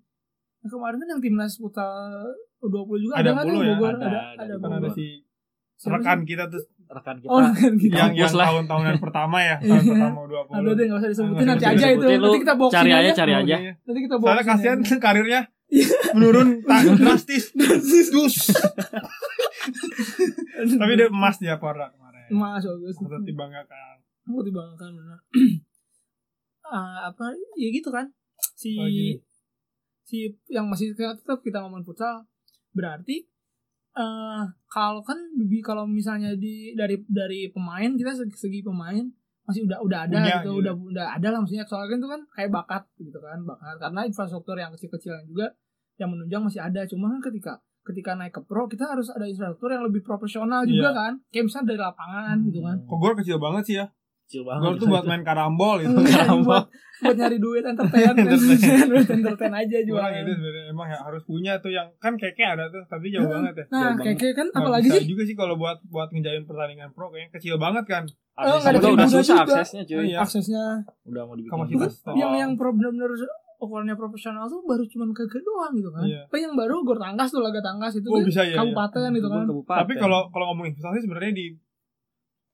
[0.57, 1.87] Nah, kemarin kan yang timnas putra
[2.57, 3.69] U20 juga Ada ada, kan puluh ya?
[3.71, 4.91] Bogor Ada, ada ada ada, Kan ada Bogor.
[4.91, 5.05] si
[5.77, 7.27] rekan kita tuh Rekan kita.
[7.27, 7.91] Oh kan gitu.
[7.91, 8.45] yang yang lah.
[8.47, 9.89] tahun-tahunan pertama ya, tahun Iya.
[9.91, 10.53] pertama 20.
[10.55, 11.89] Ada deh nggak usah disebutin Nggak nanti usah aja itu.
[11.91, 13.55] disebutin, lu Nanti kita boxing cari aja, cari aja.
[13.75, 14.95] Nanti kita Soalnya boxing kasihan aja.
[14.97, 15.41] karirnya
[16.11, 17.51] menurun tak drastis.
[18.11, 18.35] Dus.
[20.55, 22.29] Tapi dia emas dia Porra kemarin.
[22.31, 22.95] Mas bagus.
[22.97, 23.95] Patut dibanggakan.
[24.25, 25.19] Mau dibanggakan benar.
[26.65, 27.29] Ah, apa
[27.61, 28.09] ya gitu kan
[28.57, 29.21] si Oh, gini.
[30.01, 32.25] si yang masih tetap kita ngomong futsal
[32.73, 33.21] berarti
[33.93, 39.05] eh kalau kan lebih kalau misalnya di dari dari pemain kita segi, segi pemain
[39.45, 40.59] masih udah udah ada Punya, gitu, gitu.
[40.59, 44.01] udah udah ada lah maksudnya soalnya kan itu kan kayak bakat gitu kan bakat karena
[44.03, 45.47] infrastruktur yang kecil-kecilan juga
[45.95, 47.53] yang menunjang masih ada cuma kan ketika
[47.85, 50.97] ketika naik ke pro kita harus ada infrastruktur yang lebih profesional juga Iya.
[50.97, 53.85] kan kayak misalnya dari lapangan gitu kan Kok gor kecil banget sih ya.
[54.25, 54.77] Kecil Gor banget.
[54.77, 55.93] tuh buat main karambol gitu.
[56.41, 56.65] buat
[56.97, 58.87] buat nyari duit entertain Entertain.
[58.87, 62.41] duit entertain aja Orang jualan itu sebenarnya emang ya harus punya tuh yang kan keke
[62.41, 63.65] ada tuh tapi jauh Nah, banget ya.
[63.69, 66.89] nah Jauh kayak kan Nggak apalagi bisa sih juga sih kalau buat buat ngejain pertandingan
[66.89, 68.03] pro kayaknya kecil banget kan.
[68.35, 69.55] Oh, ada juga udah susah juga.
[69.55, 69.95] aksesnya cuy.
[69.95, 70.17] Oh, iya.
[70.19, 70.63] aksesnya
[71.03, 71.53] Udah mau dibikin.
[71.53, 71.93] Kapasitas.
[71.93, 72.17] Itu kan Oh.
[72.17, 73.11] yang yang pro benar-benar
[73.55, 76.21] ukurannya profesional tuh baru cuman keke doang gitu kan Iya.
[76.23, 78.49] apa yang baru gor tangkas tuh laga tangkas itu Oh kan bisa ya.
[78.49, 78.55] ya.
[78.57, 79.79] kabupaten gitu kan Kabupaten.
[79.79, 81.45] Tapi kalau kalau ngomongin investasi sebenarnya di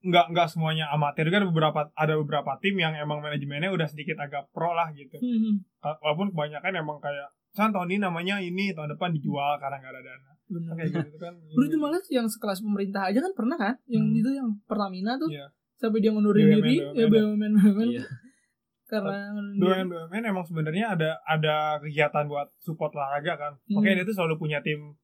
[0.02, 4.50] nggak nggak semuanya amatir kan beberapa ada beberapa tim yang emang manajemennya udah sedikit agak
[4.50, 5.14] pro lah gitu.
[5.16, 9.92] Hmm, Walaupun kebanyakan emang kayak San tahun ini namanya ini tahun depan dijual karena nggak
[9.92, 10.32] ada dana.
[10.48, 11.34] benar Kayak gitu kan.
[11.52, 14.20] Bro itu malah yang sekelas pemerintah aja kan pernah kan yang Hmm.
[14.20, 15.48] itu yang Pertamina tuh Iya.
[15.76, 18.04] sampai dia ngundurin BUMN, diri ya BUMN BUMN Iya.
[18.92, 19.18] karena.
[19.56, 23.54] BUMN BUMN emang sebenarnya ada ada kegiatan buat support olahraga kan.
[23.68, 23.80] Hmm.
[23.80, 24.96] Oke dia tuh selalu punya tim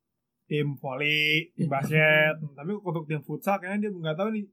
[0.47, 2.39] tim volley, tim basket.
[2.55, 4.47] Tapi untuk tim futsal kayaknya dia nggak tahu nih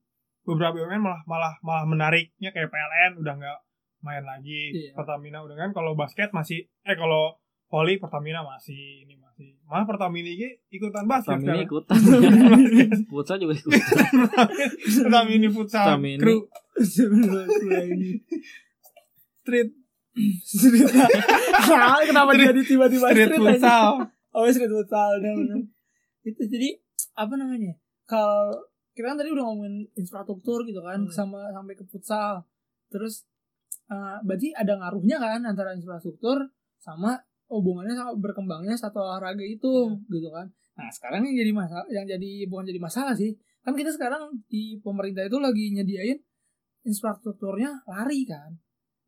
[0.45, 3.59] beberapa BUMN malah malah malah menariknya kayak PLN udah nggak
[4.01, 4.71] main lagi.
[4.71, 4.93] Iya.
[4.93, 9.57] Pertamina udah kan kalau basket masih eh kalau Volley Pertamina masih ini masih.
[9.65, 11.67] Malah Pertamina ini ikutan basket Pertamina sekarang.
[11.67, 11.99] ikutan.
[13.11, 13.81] Futsal juga ikutan.
[15.09, 16.21] Pertamina futsal Pertamina.
[16.21, 16.37] kru
[19.41, 19.71] street
[20.45, 20.89] Street.
[22.05, 23.91] Kenapa Street- jadi tiba-tiba street street futsal.
[24.31, 25.11] Oh street futsal
[26.25, 26.69] itu jadi
[27.15, 27.75] apa namanya?
[28.05, 28.53] Kalau
[28.95, 31.11] kita kan tadi udah ngomongin infrastruktur gitu kan Hmm.
[31.11, 32.47] sama sampai ke futsal.
[32.89, 33.27] Terus
[33.87, 36.41] eh, berarti ada ngaruhnya kan antara infrastruktur
[36.79, 39.73] sama hubungannya sama berkembangnya satu olahraga itu
[40.09, 40.47] gitu kan.
[40.75, 43.35] Nah, sekarang yang jadi masalah yang jadi bukan jadi masalah sih.
[43.61, 46.19] Kan kita sekarang di pemerintah itu lagi nyediain
[46.83, 48.57] infrastrukturnya lari kan.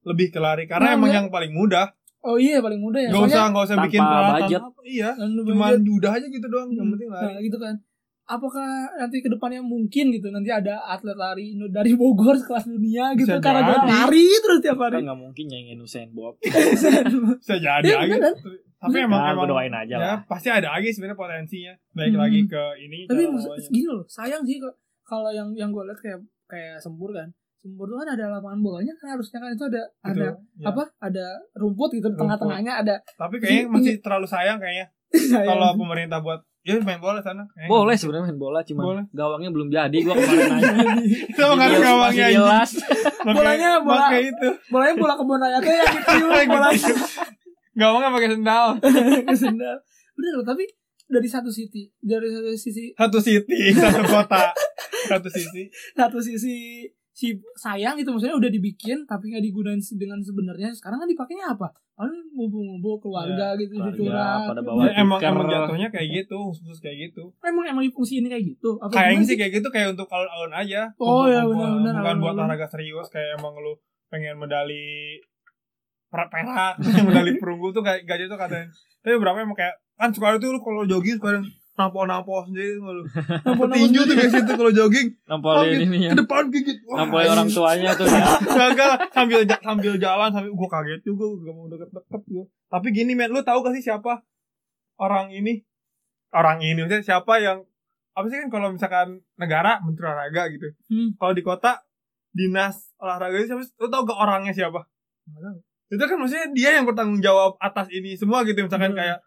[0.02, 1.16] Lebih ke lari karena Nah, emang ya.
[1.16, 1.92] yang paling mudah.
[2.20, 3.10] Oh iya paling mudah ya.
[3.10, 4.48] Gak usah gak usah tanpa bikin peralatan.
[4.82, 5.10] Iya.
[5.14, 5.94] Cuman budget.
[5.94, 6.68] udah aja gitu doang.
[6.68, 6.92] Yang Hmm.
[6.92, 7.44] penting Nah lari.
[7.44, 7.74] gitu kan.
[8.26, 13.14] Apakah nanti ke depannya mungkin gitu nanti ada atlet lari Indo- dari Bogor kelas dunia
[13.14, 13.86] gitu Bisa karena dia jadi.
[13.88, 14.98] lari terus tiap Kan hari.
[15.00, 16.34] nggak mungkin nyanyiin Usain Bolt.
[16.42, 18.16] Bisa jadi Iya, aja.
[18.20, 18.34] kan?
[18.76, 20.18] Tapi emang Nah, emang doain aja ya, lah.
[20.24, 21.72] pasti ada lagi sebenarnya potensinya.
[21.92, 22.20] Baik Hmm.
[22.20, 22.98] lagi ke ini.
[23.04, 24.58] Tapi maksud gini loh, sayang sih
[25.00, 27.30] kalau yang yang gue lihat kayak kayak sembur kan.
[27.56, 30.66] Sembur tuh kan ada lapangan bolanya kan harusnya kan itu ada Gitu, ada ya.
[30.66, 30.82] apa?
[31.00, 32.20] Ada rumput gitu di Rumput.
[32.20, 34.86] tengah-tengahnya ada Tapi kayaknya masih terlalu sayang kayaknya.
[35.48, 37.46] Kalau pemerintah buat ya main bola sana.
[37.46, 37.70] Kayaknya.
[37.70, 39.04] Boleh sebenarnya main bola cuma Boleh.
[39.10, 39.98] gawangnya belum jadi.
[40.02, 40.74] Gua kemarin nanya.
[41.30, 42.36] Kita mau nggak ada gawangnya anjing.
[42.36, 42.70] jelas.
[43.26, 44.48] Pakai- Bolanya bola- pakai itu.
[44.66, 46.78] bolanya bola kebun raya tuh yang ditiup bolanya
[47.72, 48.66] Gawangnya pakai sendal.
[49.32, 49.76] sendal.
[50.12, 50.64] Bener loh, tapi
[51.06, 54.50] dari satu sisi, dari satu sisi Satu city, satu kota,
[55.06, 55.70] satu sisi.
[55.92, 56.82] satu sisi
[57.16, 61.72] si sayang itu maksudnya udah dibikin tapi nggak digunain dengan sebenarnya sekarang kan dipakainya apa
[61.96, 64.68] kan ngumpul-ngumpul keluarga gitu keluarga, curhat pada Gitu.
[64.68, 67.32] bawa Ya, emang emang jatuhnya kayak gitu, khusus kayak gitu.
[67.40, 70.92] emang emang fungsi ini kayak gitu apa Kayaknya sih kayak gitu kayak untuk alun-alun aja.
[70.98, 72.36] Oh, Untuk- ya, benar-benar, Bukan buat alun-alun.
[72.44, 73.72] olahraga serius kayak emang lu
[74.06, 75.16] pengen medali
[76.06, 76.74] per- perak,
[77.08, 78.68] medali perunggu tuh kayak gak itu katanya.
[79.00, 83.04] Tapi berapa emang kayak kan suka itu lu kalau jogging sekarang nampol-nampol sendiri lu.
[83.46, 84.20] Nampol-nampol Petinju tuh sendiri.
[84.24, 86.08] biasa itu kalau jogging Nampolin Kaget, ininya.
[86.08, 86.78] ke depan gigit.
[86.82, 88.24] Wah, Nampolin orang tuanya tuh ya.
[88.58, 92.44] Gagal sambil sambil jalan sambil gua kaget juga gua gak mau deket-deket gua.
[92.66, 94.24] Tapi gini men, lu tahu gak sih siapa
[94.96, 95.60] orang ini?
[96.32, 97.62] Orang ini maksudnya siapa yang
[98.12, 100.72] apa sih kan kalau misalkan negara menteri olahraga gitu.
[100.88, 101.12] Hmm.
[101.14, 101.84] Kalau di kota
[102.30, 103.62] dinas olahraga itu siapa?
[103.76, 104.80] Lu tahu gak orangnya siapa?
[105.86, 108.98] Itu kan maksudnya dia yang bertanggung jawab atas ini semua gitu misalkan Hmm.
[108.98, 109.18] kayak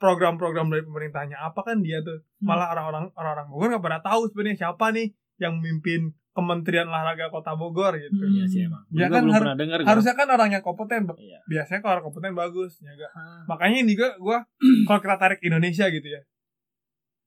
[0.00, 2.48] program-program dari pemerintahnya apa kan dia tuh Hmm.
[2.48, 7.52] malah orang-orang orang-orang Bogor nggak pada tahu sebenarnya siapa nih yang memimpin Kementerian Olahraga Kota
[7.52, 8.16] Bogor gitu.
[8.16, 8.32] Hmm.
[8.32, 8.86] Iya sih emang.
[8.94, 9.88] Ya kan belum har- pernah dengar gua.
[9.92, 11.02] Harusnya kan orang yang kompeten.
[11.12, 11.38] Iya.
[11.44, 13.12] Biasanya kalau orang kompeten bagus, ya gak?
[13.12, 13.42] Ah.
[13.46, 14.38] Makanya ini gue gua
[14.88, 16.22] kalau kita tarik Indonesia gitu ya.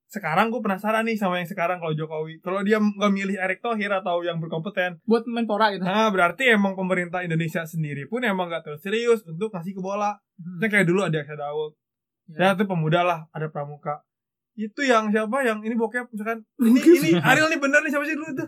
[0.06, 2.38] Sekarang gue penasaran nih sama yang sekarang kalau Jokowi.
[2.38, 6.72] Kalau dia nggak milih Erick Thohir atau yang berkompeten, buat menpora gitu nah berarti emang
[6.72, 10.14] pemerintah Indonesia sendiri pun emang gak terlalu serius untuk ngasih ke bola.
[10.38, 10.62] Hmm.
[10.62, 11.74] Kayak dulu ada Aksa Daud.
[12.30, 12.36] Ya.
[12.40, 14.00] Ya itu pemuda lah, ada Pramuka.
[14.56, 18.16] Itu yang siapa yang ini bokep misalkan ini ini Ariel nih bener nih siapa sih
[18.16, 18.46] dulu itu?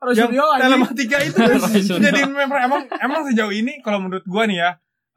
[0.00, 1.36] Harus yang telematika itu
[2.08, 4.70] jadi member emang emang sejauh ini kalau menurut gua nih ya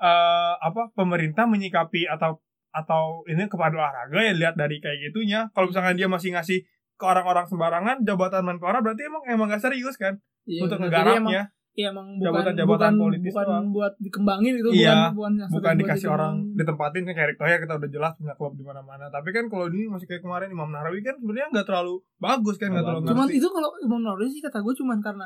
[0.04, 2.43] eh apa pemerintah menyikapi atau
[2.74, 6.66] atau ini kepada olahraga ya lihat dari kayak gitunya kalau misalkan dia masih ngasih
[6.99, 11.47] ke orang-orang sembarangan jabatan menpora berarti emang emang gak serius kan Iya, untuk bener.
[11.74, 13.68] Iya emang bukan Jabatan-jabatan bukan, politis bukan doang.
[13.74, 17.74] buat dikembangin gitu Iya, bukan bukan, bukan dikasih orang ditempatin kan kayak Erick Thohir kita
[17.82, 21.02] udah jelas punya klub di mana-mana tapi kan kalau ini masih kayak kemarin Imam Nahrawi
[21.02, 23.10] kan sebenarnya nggak terlalu bagus kan nggak terlalu bagus.
[23.10, 23.40] cuman ngerti.
[23.42, 25.26] itu kalau Imam Nahrawi sih kata gue cuman karena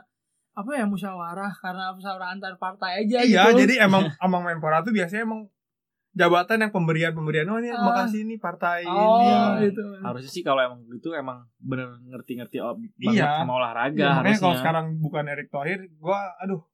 [0.58, 4.95] apa ya musyawarah karena musyawarah antar partai aja iya gitu jadi emang emang menpora tuh
[4.95, 5.52] biasanya emang
[6.18, 7.80] jabatan yang pemberian pemberian oh ini Ah.
[7.80, 9.22] makasih nih partai oh
[9.53, 13.39] ini itu Harusnya sih kalau emang gitu emang bener ngerti-ngerti oh, banget Iya.
[13.39, 14.59] sama olahraga Ya, makanya kalau harusnya.
[14.59, 16.65] sekarang bukan Erick Thohir gua aduh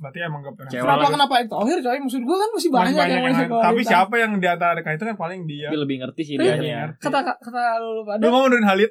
[0.00, 1.12] berarti emang gak pernah kenapa lagi.
[1.12, 4.32] kenapa Erick Thohir coy maksud gue kan masih Masih banyak, yang masih tapi siapa yang
[4.40, 5.68] di antara mereka itu kan paling dia.
[5.68, 6.54] Tapi lebih ngerti sih Tapi dia.
[6.56, 6.84] Iya, ya.
[6.96, 8.22] kata kata lu pada.
[8.24, 8.90] Lu ngomong Nurdin Halid.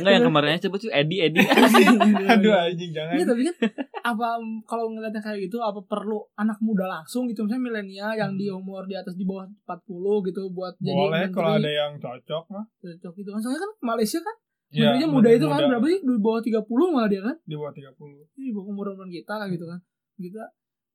[0.00, 1.44] Enggak yang kemarinnya sebut tuh Edi Edi.
[2.32, 3.14] aduh anjing jangan.
[3.20, 3.56] Iya tapi kan
[4.00, 4.26] apa
[4.64, 7.44] kalau ngeliatnya kayak gitu apa perlu anak muda langsung gitu?
[7.44, 11.60] Misalnya milenial yang di umur di atas di bawah 40 gitu buat jadi boleh kalau
[11.60, 12.64] ada yang cocok mah.
[12.80, 13.28] Cocok gitu.
[13.36, 14.36] Kan soalnya kan Malaysia kan
[14.76, 16.00] Iya, menterinya muda itu kan berapa sih?
[16.04, 17.36] Di bawah 30 malah dia kan?
[17.48, 17.96] Di bawah 30
[18.36, 19.80] di bawah umur umuran kita lah gitu kan.
[20.20, 20.36] Gitu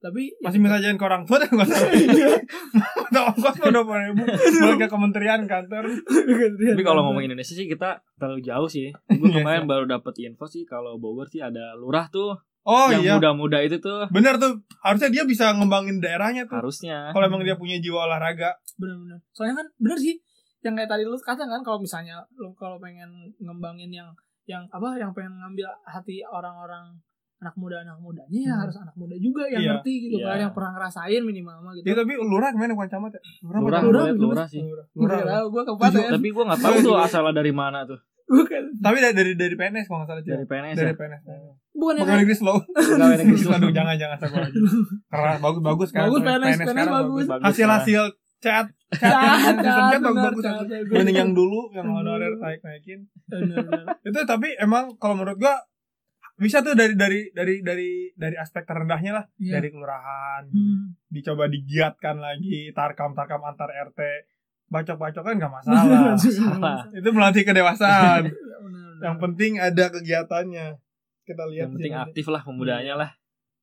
[0.01, 1.86] tapi masih minta jajan ke orang tua dan nggak tahu
[3.11, 4.23] Udah ongkos mah udah puluh ribu.
[4.25, 5.84] Balik ke kementerian kantor.
[5.93, 8.89] Tapi kalau ngomong Indonesia sih kita terlalu jauh sih.
[9.05, 12.34] Gue Iya kemarin baru dapet info sih kalau Bogor sih ada lurah tuh.
[12.63, 13.13] Oh yang iya.
[13.19, 14.07] muda-muda itu tuh.
[14.09, 14.63] Bener tuh.
[14.82, 16.63] Harusnya dia bisa ngembangin daerahnya tuh.
[16.63, 17.11] Harusnya.
[17.13, 18.57] kalau emang dia punya jiwa olahraga.
[18.79, 20.15] Benar-benar soalnya kan bener sih
[20.62, 24.09] yang kayak tadi lu kata kan kalau misalnya lu kalau pengen ngembangin yang
[24.43, 26.97] yang apa yang pengen ngambil hati orang-orang
[27.38, 28.62] anak muda anak mudanya ya Hmm.
[28.62, 29.72] harus anak muda juga yang Iya.
[29.76, 30.28] ngerti gitu Iya.
[30.28, 33.22] kan yang pernah ngerasain minimal mah gitu Ya, tapi lurah gimana bukan camat ya?
[33.41, 34.14] Lurah, Lurah, lurah, lurah.
[34.14, 34.62] lurah sih.
[34.62, 34.86] Lurah.
[34.88, 35.20] gue Lurah.
[35.24, 37.97] tahu gue kabupaten Tapi gue nggak tahu tuh asalnya dari mana tuh.
[38.24, 40.22] bukan Tapi dari dari, dari PNS kalau nggak salah.
[40.24, 40.95] Dari PNS Dari ya.
[40.95, 41.22] PNS.
[41.74, 42.57] bukan yang negeri slow.
[42.93, 43.57] Pegawai negeri slow.
[43.57, 44.57] Aduh jangan jangan saya lagi.
[45.07, 46.01] Karena bagus bagus kan.
[46.05, 47.26] Bagus, PNS, PNS sekarang bagus.
[47.28, 47.74] Bagus, Hasil ya.
[47.76, 48.01] hasil
[48.38, 49.56] chat Cat,
[49.98, 50.44] bagus.
[50.89, 53.08] Mending yang dulu yang honorer naik naikin.
[54.04, 55.56] Itu tapi emang kalau menurut gua
[56.36, 59.58] bisa tuh dari dari dari dari dari aspek terendahnya lah Iya.
[59.58, 60.98] dari kelurahan Hmm.
[61.06, 64.00] dicoba digiatkan lagi tarkam tarkam antar RT
[64.68, 66.82] bacok bacok kan nggak masalah Salah.
[66.89, 68.26] itu melatih kedewasaan
[68.64, 68.92] benar.
[69.00, 70.82] yang penting ada kegiatannya
[71.22, 73.12] kita lihat Yang penting aktif lah pemudanya lah.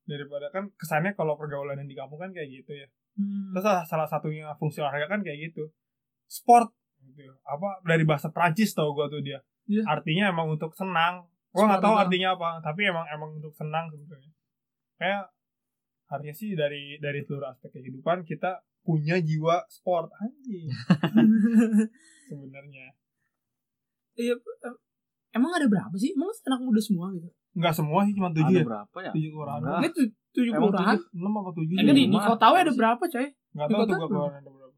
[0.04, 2.86] daripada kan kesannya kalau pergaulan yang di kampung kan kayak gitu ya
[3.18, 3.50] Hmm.
[3.50, 5.66] terus salah, satunya fungsi olahraga kan kayak gitu
[6.30, 6.70] sport
[7.02, 9.84] gitu apa dari bahasa Prancis tau gua tuh dia Iya.
[9.84, 14.30] artinya emang untuk senang gua nggak tahu artinya apa tapi emang emang untuk senang sebetulnya
[14.96, 15.28] kayak
[16.08, 20.70] harusnya sih dari dari seluruh aspek kehidupan kita punya jiwa sport anjing
[22.30, 22.96] sebenarnya
[24.18, 24.80] Iya, em-
[25.30, 26.10] emang ada berapa sih?
[26.10, 27.30] Emang anak muda semua gitu?
[27.50, 29.10] Nggak semua sih cuma Ada tujuh ya berapa ya?
[29.10, 29.80] tujuh kelurahan Enggak.
[29.80, 29.88] Ini
[30.30, 30.96] tujuh kelurahan.
[31.12, 33.26] enam apa tujuh Enggak di, di kota ada berapa coy?
[33.48, 34.74] nggak di tahu tuh kelurahan ada berapa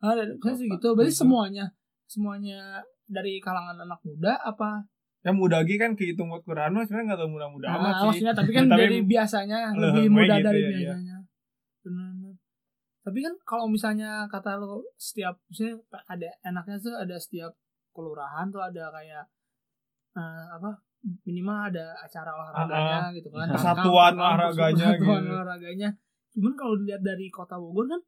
[0.00, 0.74] Ada, saya sih Berapa?
[0.74, 0.88] gitu.
[0.94, 1.64] Berarti semuanya,
[2.06, 2.60] semuanya
[3.06, 4.70] dari kalangan anak muda apa?
[5.20, 8.06] yang muda lagi kan kehitung buat kelurahan mah sebenarnya nggak tahu muda-muda Ah, amat sih
[8.08, 10.76] maksudnya tapi kan Tapi- dari biasanya lebih muda gitu dari ya, iya.
[10.80, 11.16] biasanya.
[11.80, 12.32] Benar.
[13.00, 17.52] Tapi kan kalau misalnya kata lo setiap misalnya ada enaknya tuh ada setiap
[17.90, 19.24] kelurahan tuh ada kayak
[20.14, 20.70] eh, apa
[21.24, 23.48] minimal ada acara olahraganya gitu kan.
[23.48, 25.32] Kesatuan Tangkap, olahraganya kesatuan gitu.
[25.32, 25.88] olahraganya.
[26.36, 28.00] Cuman kalau dilihat dari kota Bogor kan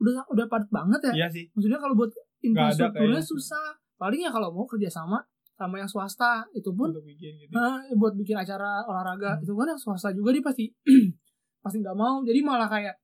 [0.00, 1.24] udah udah padat banget ya.
[1.24, 1.44] Iya sih.
[1.54, 2.10] Maksudnya kalau buat
[2.42, 3.76] infrastrukturnya susah.
[4.00, 5.20] Paling ya kalau mau kerjasama
[5.54, 6.42] sama yang swasta.
[6.56, 7.52] Itu pun untuk bikin gitu.
[7.52, 9.36] Nah, buat bikin acara olahraga.
[9.36, 9.44] Hmm.
[9.44, 10.66] itu kan yang swasta juga dia pasti
[11.64, 12.24] pasti nggak mau.
[12.24, 12.96] Jadi malah kayak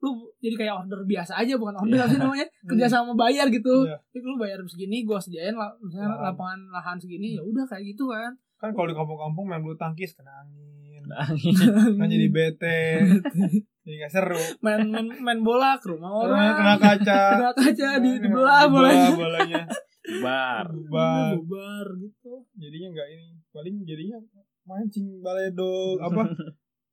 [0.00, 2.46] lu jadi kayak order biasa aja bukan order apa sih namanya.
[2.70, 3.84] Kerja sama bayar gitu.
[3.84, 3.96] Iya.
[4.10, 6.24] jadi lu bayar segini gua sediain lah misalnya Lahan.
[6.32, 10.12] lapangan lahan segini ya udah kayak gitu kan kan kalau di kampung-kampung main bulu tangkis
[10.12, 11.02] kena angin.
[11.08, 11.56] Angin.
[11.96, 12.80] kan jadi bete.
[13.80, 14.36] Jadi nggak seru.
[14.60, 16.52] Main main, main bola ke rumah orang.
[16.52, 17.20] Kena kaca.
[17.40, 19.10] Kena kaca di dibelah bolanya.
[19.16, 19.62] bolanya.
[20.20, 20.68] Bar.
[20.68, 21.32] bubar.
[21.40, 22.44] Bubar gitu.
[22.60, 23.28] Jadinya nggak ini.
[23.50, 24.20] Paling jadinya
[24.68, 26.28] mancing baledog apa?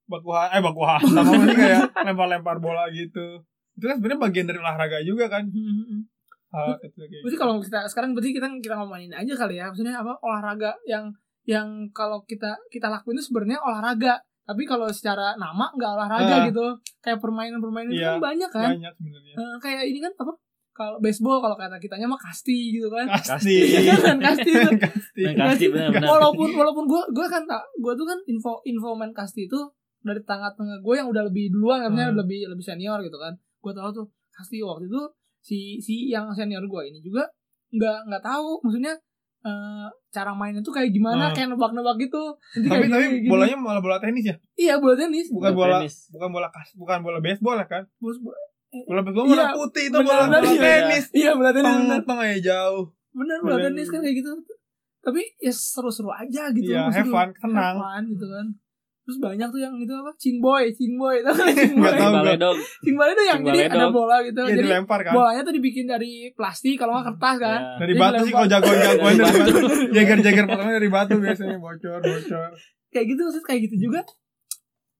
[0.07, 3.43] Bakuhan eh bakuhan sama apa sih kayak lempar-lempar bola gitu.
[3.75, 5.43] Itu kan sebenarnya bagian dari olahraga juga kan.
[5.51, 7.35] Kayak Berarti gitu.
[7.35, 9.67] kalau kita sekarang berarti kita kita ngomongin aja kali ya.
[9.67, 10.15] Maksudnya apa?
[10.23, 11.11] Olahraga yang
[11.47, 14.19] yang kalau kita kita lakuin itu sebenarnya olahraga.
[14.43, 16.43] Tapi kalau secara nama nggak olahraga Ah.
[16.45, 16.65] gitu.
[16.99, 18.69] Kayak permainan-permainan itu Iya, kan banyak kan.
[18.73, 20.31] banyak sebenarnya Eh, kayak ini kan apa?
[20.71, 23.09] Kalau baseball kalau kata kitanya mah kasti gitu kan.
[23.09, 23.49] kasti
[23.81, 24.71] Iya kan kasti itu.
[24.77, 26.05] kasti kasti benar-benar.
[26.05, 29.59] walaupun walaupun gue gue kan tak gue tuh kan info info main kasti itu
[29.99, 32.19] dari tengah-tengah gue yang udah lebih duluan katanya Hmm.
[32.21, 35.01] lebih lebih senior gitu kan gue tahu tuh kasti waktu itu
[35.39, 37.25] si si yang senior gue ini juga
[37.69, 38.93] nggak nggak tahu maksudnya
[39.47, 41.33] eh, cara mainnya tuh kayak gimana Hmm.
[41.33, 42.23] kayak nebak-nebak gitu.
[42.53, 43.29] Nanti tapi kayak tapi gini, gini.
[43.29, 44.35] bolanya malah bola tenis ya?
[44.55, 45.27] Iya bola tenis.
[45.29, 45.95] Bukan Bola bola tenis.
[46.09, 47.83] bukan bola kas bukan bola baseball ya kan?
[47.97, 48.35] Bos- bo-
[48.83, 50.71] bola baseball Iya, warna putih itu benar, bola, benar, bola iya.
[50.83, 51.05] tenis.
[51.11, 52.85] Iya bola tenis teng bener teng aja jauh.
[53.11, 53.87] Bener bola Bola- tenis.
[53.87, 54.31] kan kayak gitu.
[54.99, 57.75] Tapi ya seru-seru aja gitu iya have fun tenang.
[57.75, 58.47] Have fun gitu kan
[59.07, 61.95] terus banyak tuh yang itu apa cingboy cingboy tau kan cingboy.
[61.95, 62.59] Baledog.
[62.77, 65.85] Cingboy itu yang Cingboy jadi ada bola gitu ya jadi dilempar kan bolanya tuh dibikin
[65.85, 67.79] dari plastik kalau nggak kertas kan Ya.
[67.79, 69.47] dari Jadi batu sih kalau jagoan jagoan Dari batu.
[69.47, 72.49] batu jager jager pertama dari batu biasanya bocor bocor
[72.89, 74.01] kayak gitu maksud kayak gitu juga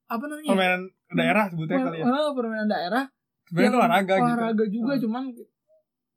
[0.08, 3.04] apa namanya permainan daerah sebutnya kali ya Eh, permainan daerah
[3.44, 5.04] sebenarnya itu olahraga gitu olahraga juga Hmm.
[5.04, 5.24] cuman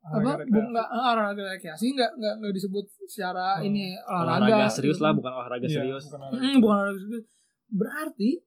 [0.01, 0.71] apa Olahraga bu, rekreasi.
[0.71, 3.67] nggak eh, olahraga rekreasi nggak nggak nggak disebut secara Hmm.
[3.67, 6.03] ini olahraga Olahraga serius lah, bukan olahraga Iya, serius.
[6.07, 6.57] bukan olahraga.
[6.57, 7.25] Bukan olahraga serius
[7.71, 8.43] berarti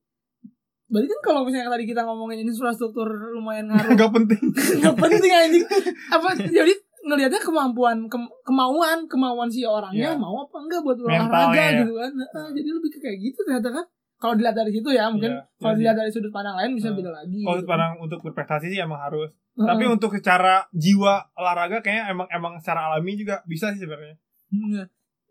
[0.86, 4.42] berarti kan kalau misalnya tadi kita ngomongin infrastruktur lumayan ngaruh nggak penting
[4.80, 5.64] nggak penting anjing
[6.08, 6.72] apa jadi
[7.02, 10.16] ngelihatnya kemampuan kem- kemauan kemauan si orangnya Iya.
[10.16, 11.68] mau apa enggak buat olahraga ya.
[11.78, 13.84] gitu kan Heeh, jadi lebih ke kayak gitu ternyata kan
[14.16, 16.88] kalau dilihat dari situ ya mungkin Iya, kalau iya dilihat dari sudut pandang lain bisa
[16.88, 16.96] Hmm.
[16.96, 17.66] beda lagi kalau gitu.
[17.66, 19.66] pandang untuk berprestasi sih emang harus Heeh.
[19.66, 24.16] tapi untuk secara jiwa olahraga kayaknya emang emang secara alami juga bisa sih sebenarnya
[24.50, 24.84] Iya.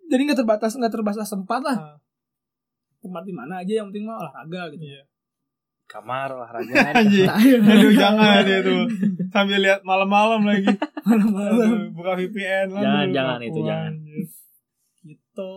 [0.08, 1.98] jadi nggak terbatas nggak terbatas tempat lah Ah,
[3.04, 4.88] tempat di mana aja yang penting mah olahraga gitu.
[4.88, 5.04] Iya.
[5.84, 6.74] Kamar olahraga.
[7.04, 8.88] aduh jangan dia tuh
[9.30, 10.72] sambil lihat malam-malam lagi.
[11.04, 11.92] Malam-malam.
[11.92, 13.94] Buka VPN lah Jangan, dulu, jangan itu, jangan.
[15.04, 15.54] gitu.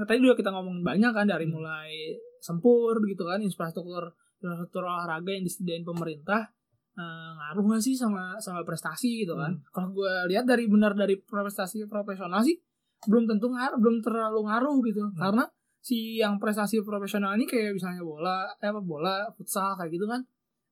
[0.00, 5.28] Nah tadi juga kita ngomongin banyak kan dari mulai sempur gitu kan infrastruktur infrastruktur olahraga
[5.28, 6.48] yang disediain pemerintah
[6.96, 9.52] eh, ngaruh nggak sih sama sama prestasi gitu kan?
[9.56, 9.64] Hmm.
[9.72, 12.56] kalau gue lihat dari benar dari prestasi profesional sih
[13.04, 15.04] belum tentu ngaruh belum terlalu ngaruh gitu.
[15.04, 15.16] Hmm.
[15.20, 15.44] karena
[15.86, 20.18] si yang prestasi profesional ini kayak misalnya bola, eh apa bola, futsal kayak gitu kan.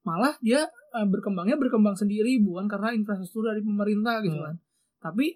[0.02, 4.46] Malah dia eh, berkembangnya berkembang sendiri bukan karena infrastruktur dari pemerintah gitu Hmm.
[4.50, 4.54] kan.
[5.00, 5.26] Tapi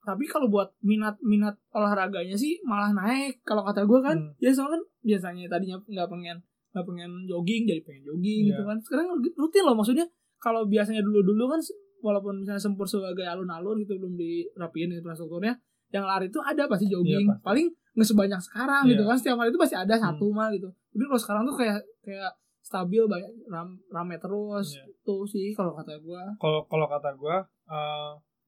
[0.00, 4.36] tapi kalau buat minat minat olahraganya sih malah naik kalau kata gue kan Hmm.
[4.36, 6.36] ya soalnya kan biasanya tadinya nggak pengen
[6.76, 8.68] nggak pengen jogging jadi pengen jogging gitu Iya.
[8.68, 10.04] kan sekarang rutin loh maksudnya
[10.36, 11.60] kalau biasanya dulu dulu kan
[12.00, 15.56] walaupun misalnya sempur sebagai alun-alun gitu belum dirapiin infrastrukturnya
[15.88, 17.44] yang lari itu ada pasti jogging Iya, pasti.
[17.48, 19.08] paling nggak sebanyak sekarang gitu Iya.
[19.08, 20.36] kan setiap hari itu pasti ada satu Hmm.
[20.36, 24.84] mah gitu tapi kalau sekarang tuh kayak kayak stabil banyak ram, rame terus Iya.
[24.88, 27.36] itu sih kalau kata gue kalau kalau kata gue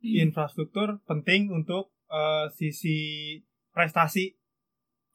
[0.02, 2.98] infrastruktur penting untuk eh, sisi
[3.70, 4.30] prestasi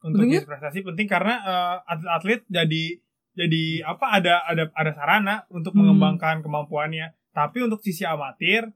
[0.02, 2.84] untuk sisi prestasi penting karena eh, atlet-atlet jadi
[3.32, 5.88] jadi apa ada ada ada sarana untuk Hmm.
[5.88, 8.68] mengembangkan kemampuannya tapi untuk sisi amatir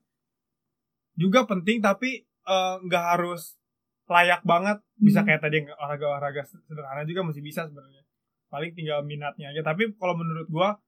[1.15, 3.59] juga penting tapi eh, nggak harus
[4.07, 5.27] layak banget bisa Hmm.
[5.27, 8.03] kayak tadi yang olahraga olahraga sederhana juga masih bisa sebenarnya
[8.47, 10.81] paling tinggal minatnya aja tapi kalau menurut gua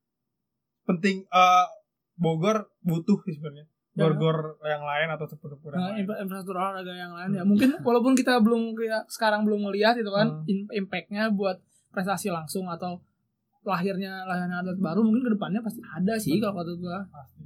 [0.85, 1.67] penting eh,
[2.15, 4.07] Bogor butuh sih sebenarnya Ya.
[4.07, 6.07] gor-gor yang lain atau sepur-sepur yang Nah, lain.
[6.07, 7.51] infra- infrastruktur olahraga yang lain ya Hmm.
[7.51, 10.47] mungkin walaupun kita belum kayak sekarang belum melihat itu kan Hmm.
[10.47, 11.59] im- impactnya buat
[11.91, 13.03] prestasi langsung atau
[13.61, 17.43] lahirnya lahirnya atlet baru mungkin ke depannya pasti ada sih kalau kata gua Pasti.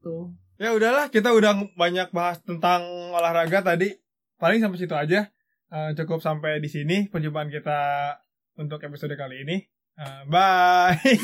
[0.00, 2.78] tuh Ya udahlah, kita udah banyak bahas tentang
[3.10, 3.90] olahraga tadi.
[4.36, 5.26] Paling sampai situ aja.
[5.74, 8.14] Eh, cukup sampai di sini perjumpaan kita
[8.62, 9.58] untuk episode kali ini.
[9.98, 10.94] Eh, bye.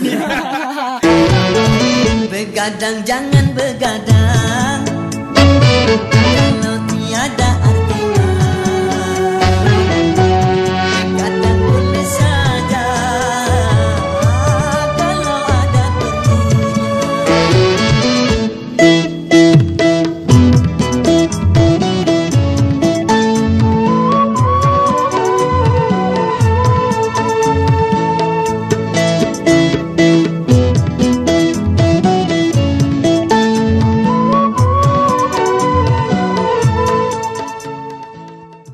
[2.34, 4.80] Begadang jangan begadang